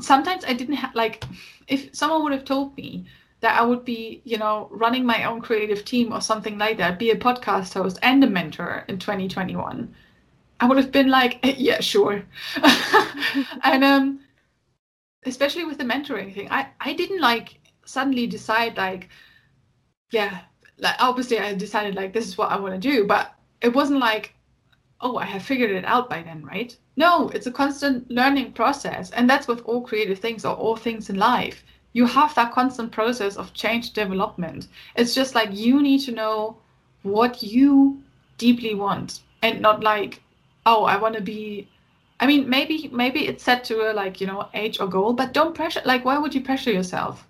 [0.00, 1.24] sometimes I didn't have, like,
[1.66, 3.06] if someone would have told me
[3.40, 6.98] that I would be, you know, running my own creative team or something like that,
[6.98, 9.94] be a podcast host and a mentor in 2021
[10.60, 12.24] I would have been like, yeah, sure.
[13.64, 14.20] and um,
[15.24, 19.08] especially with the mentoring thing, I, I didn't like suddenly decide like,
[20.10, 20.40] yeah,
[20.78, 24.00] like obviously I decided like this is what I want to do, but it wasn't
[24.00, 24.34] like,
[25.00, 26.76] oh, I have figured it out by then, right?
[26.96, 31.10] No, it's a constant learning process, and that's with all creative things or all things
[31.10, 31.64] in life.
[31.92, 34.68] You have that constant process of change development.
[34.96, 36.56] It's just like you need to know
[37.02, 38.02] what you
[38.36, 40.20] deeply want and not like
[40.68, 41.68] oh, I want to be.
[42.20, 45.32] I mean, maybe maybe it's set to a like you know age or goal, but
[45.32, 45.82] don't pressure.
[45.84, 47.26] Like, why would you pressure yourself?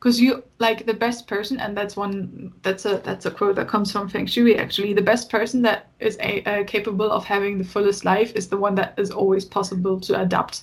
[0.00, 2.54] Because you like the best person, and that's one.
[2.62, 4.56] That's a that's a quote that comes from Feng Shui.
[4.56, 8.48] Actually, the best person that is a, uh, capable of having the fullest life is
[8.48, 10.62] the one that is always possible to adapt.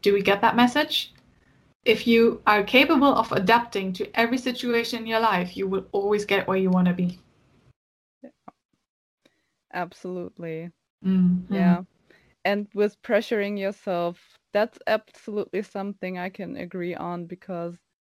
[0.00, 1.12] Do we get that message?
[1.84, 6.24] If you are capable of adapting to every situation in your life, you will always
[6.24, 7.18] get where you want to be.
[9.72, 10.70] Absolutely.
[11.04, 11.54] Mm-hmm.
[11.54, 11.82] Yeah.
[12.44, 17.76] And with pressuring yourself, that's absolutely something I can agree on because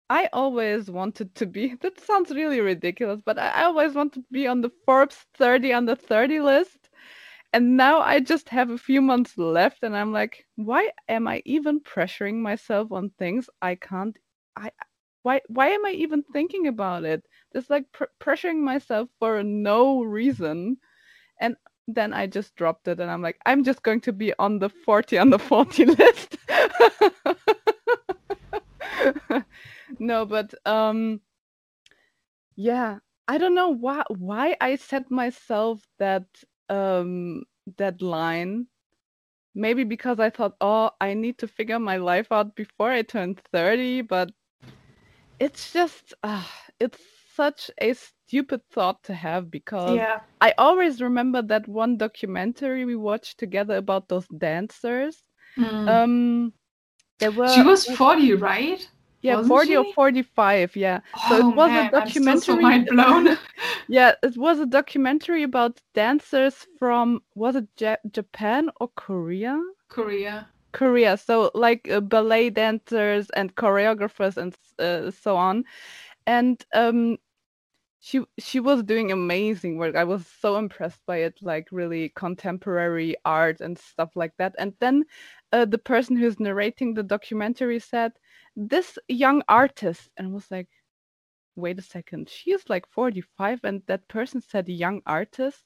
[0.09, 4.47] I always wanted to be, that sounds really ridiculous, but I always wanted to be
[4.47, 6.89] on the Forbes 30 under 30 list.
[7.53, 11.41] And now I just have a few months left and I'm like, why am I
[11.45, 14.17] even pressuring myself on things I can't,
[14.55, 14.71] I,
[15.23, 17.25] why, why am I even thinking about it?
[17.53, 20.77] Just like pr- pressuring myself for no reason
[21.39, 21.55] and
[21.95, 24.69] then I just dropped it and I'm like, I'm just going to be on the
[24.69, 26.37] 40 on the 40 list.
[29.99, 31.21] no, but um
[32.55, 36.25] yeah, I don't know why why I set myself that
[36.69, 37.43] um
[37.77, 38.67] deadline.
[39.53, 43.35] Maybe because I thought, oh, I need to figure my life out before I turn
[43.51, 44.31] 30, but
[45.39, 46.45] it's just uh,
[46.79, 47.01] it's
[47.36, 50.19] such a stupid thought to have because yeah.
[50.39, 55.23] I always remember that one documentary we watched together about those dancers.
[55.57, 55.88] Mm.
[55.89, 56.53] Um,
[57.19, 58.88] there were she was forty, right?
[59.21, 59.77] Yeah, Wasn't 40 she?
[59.77, 60.99] or 45, yeah.
[61.13, 62.61] Oh, so it was man, a I'm still so documentary.
[62.63, 63.38] mind blown.
[63.88, 69.61] yeah, it was a documentary about dancers from, was it ja- Japan or Korea?
[69.89, 70.47] Korea.
[70.71, 71.17] Korea.
[71.17, 75.65] So, like uh, ballet dancers and choreographers and uh, so on.
[76.28, 77.17] And um,
[77.99, 79.95] she she was doing amazing work.
[79.95, 84.55] I was so impressed by it, like really contemporary art and stuff like that.
[84.59, 85.05] And then
[85.53, 88.13] uh, the person who's narrating the documentary said,
[88.55, 90.69] "This young artist," and I was like,
[91.55, 95.63] "Wait a second, she is like 45, and that person said young artist."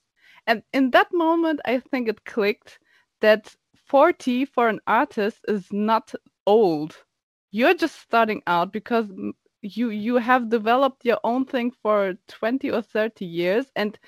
[0.48, 2.80] And in that moment, I think it clicked
[3.22, 6.14] that 40 for an artist is not
[6.46, 7.04] old.
[7.52, 9.10] You're just starting out because
[9.66, 14.00] you you have developed your own thing for 20 or 30 years and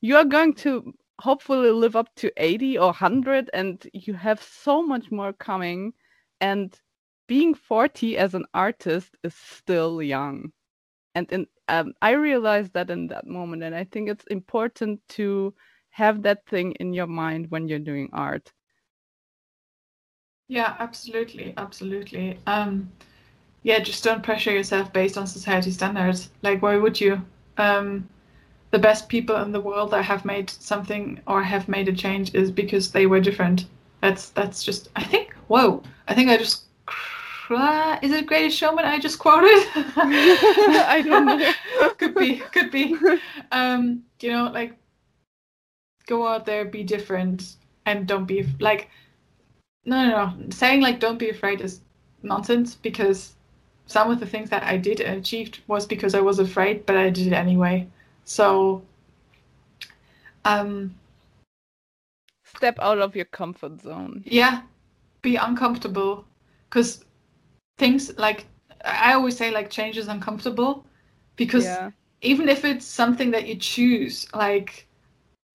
[0.00, 4.82] you are going to hopefully live up to 80 or 100 and you have so
[4.82, 5.92] much more coming
[6.40, 6.80] and
[7.28, 10.52] being 40 as an artist is still young
[11.14, 15.54] and in, um, i realized that in that moment and i think it's important to
[15.90, 18.52] have that thing in your mind when you're doing art
[20.48, 22.38] Yeah, absolutely, absolutely.
[22.46, 22.90] Um,
[23.62, 26.30] yeah, just don't pressure yourself based on society standards.
[26.42, 27.22] Like, why would you?
[27.58, 28.08] Um,
[28.70, 32.34] the best people in the world that have made something or have made a change
[32.34, 33.66] is because they were different.
[34.00, 34.88] That's that's just.
[34.96, 35.34] I think.
[35.48, 35.82] Whoa!
[36.08, 36.64] I think I just.
[38.02, 39.48] Is it Greatest Showman I just quoted?
[39.74, 41.52] I don't know.
[41.98, 42.36] could be.
[42.36, 42.96] Could be.
[43.50, 44.76] Um, you know, like,
[46.06, 48.88] go out there, be different, and don't be like.
[49.84, 50.50] No, no, no.
[50.50, 51.80] Saying like don't be afraid is
[52.22, 53.34] nonsense because
[53.90, 56.96] some of the things that I did and achieved was because I was afraid, but
[56.96, 57.88] I did it anyway.
[58.24, 58.82] So,
[60.44, 60.94] um,
[62.44, 64.24] Step out of your comfort zone.
[64.24, 64.62] yeah,
[65.22, 66.24] be uncomfortable
[66.68, 67.04] because
[67.78, 68.46] things like
[68.84, 70.84] I always say like change is uncomfortable
[71.36, 71.92] because Yeah.
[72.22, 74.86] even if it's something that you choose, like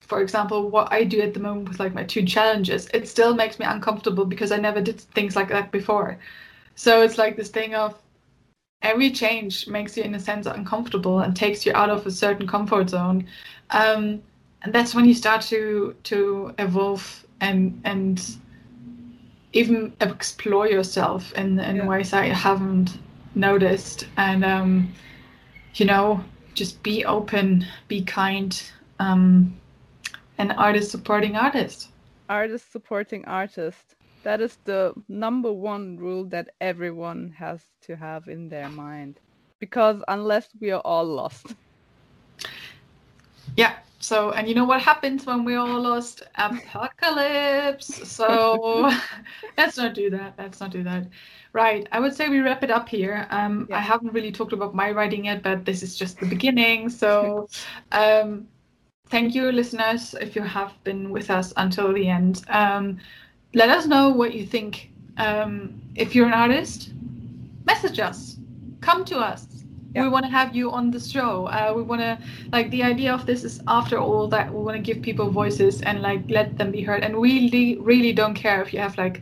[0.02, 3.34] for example, what I do at the moment with like my two challenges, it still
[3.36, 6.20] makes me uncomfortable because I never did things like that before.
[6.76, 8.00] So it's like this thing of
[8.86, 12.48] every change makes you in a sense uncomfortable and takes you out of a certain
[12.48, 13.26] comfort zone.
[13.72, 14.22] Um,
[14.62, 18.22] and that's when you start to to evolve and and
[19.54, 21.88] even explore yourself in in Yeah.
[21.88, 22.90] ways that you haven't
[23.36, 24.94] noticed and um,
[25.76, 26.24] you know
[26.54, 28.52] just be open be kind
[29.00, 29.56] um,
[30.38, 31.90] and artist supporting artist
[32.30, 33.95] Artist supporting artist.
[34.26, 39.22] That is the number one rule that everyone has to have in their mind.
[39.60, 41.56] Because unless we are all lost.
[43.58, 46.24] yeah so and you know what happens when we are all lost?
[46.36, 47.88] Apocalypse.
[48.10, 48.90] So
[49.58, 51.08] let's not do that let's not do that.
[51.54, 53.28] Right i would say we wrap it up here.
[53.32, 56.90] Um, i haven't really talked about my writing yet but this is just the beginning.
[56.90, 57.48] So
[57.92, 58.48] um,
[59.10, 62.44] thank you listeners if you have been with us until the end.
[62.50, 63.00] Um,
[63.56, 64.92] let us know what you think.
[65.18, 66.92] Um, if you're an artist
[67.66, 68.38] message us.
[68.82, 69.48] Come to us.
[69.96, 71.46] We want to have you on the show.
[71.48, 72.20] Uh, we want to
[72.52, 75.82] like the idea of this is after all that we want to give people voices
[75.82, 77.04] and like let them be heard.
[77.04, 79.22] And we really really don't care if you have like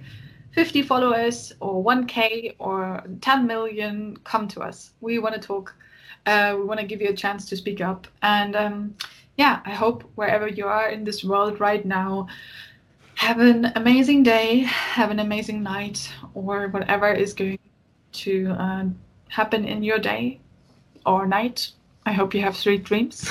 [0.51, 4.91] 50 followers or 1k or 10 million come to us.
[4.99, 5.75] We want to talk.
[6.25, 8.07] Uh, we want to give you a chance to speak up.
[8.23, 8.95] And um,
[9.37, 12.27] yeah i hope wherever you are in this world right now
[13.15, 17.59] have an amazing day have an amazing night or whatever is going
[18.11, 18.85] to uh,
[19.29, 20.39] happen in your day
[21.05, 21.69] or night
[22.05, 23.29] i hope you have sweet dreams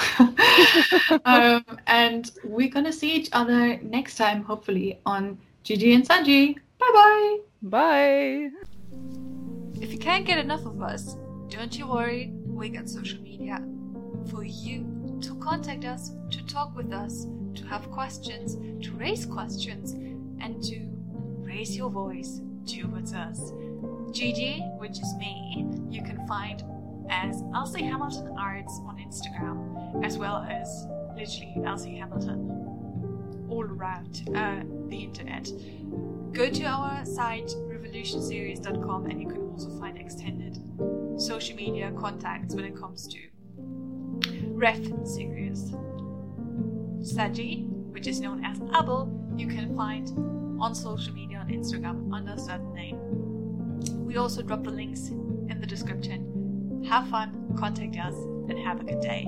[1.24, 6.90] um, and we're gonna see each other next time hopefully on Gigi and Sagi bye
[6.92, 8.50] bye Bye.
[9.80, 11.16] If you can't get enough of us,
[11.48, 13.62] don't you worry, we got social media.
[14.30, 19.92] For you to contact us, to talk with us, to have questions, to raise questions,
[20.40, 20.88] and to
[21.38, 23.52] raise your voice towards us.
[24.12, 26.62] Gigi, which is me, you can find
[27.10, 30.86] as Elsie Hamilton Arts on Instagram, as well as
[31.16, 35.50] literally Elsie Hamilton all around uh, the internet
[36.32, 40.58] go to our site revolutionseries.com and you can also find extended
[41.18, 43.18] social media contacts when it comes to
[44.54, 45.74] REV Series
[47.02, 50.08] Sagi which is known as abel you can find
[50.60, 52.98] on social media on instagram under a certain name.
[54.06, 56.84] We also drop the links in the description.
[56.88, 58.14] Have fun contact us
[58.48, 59.26] and have a good day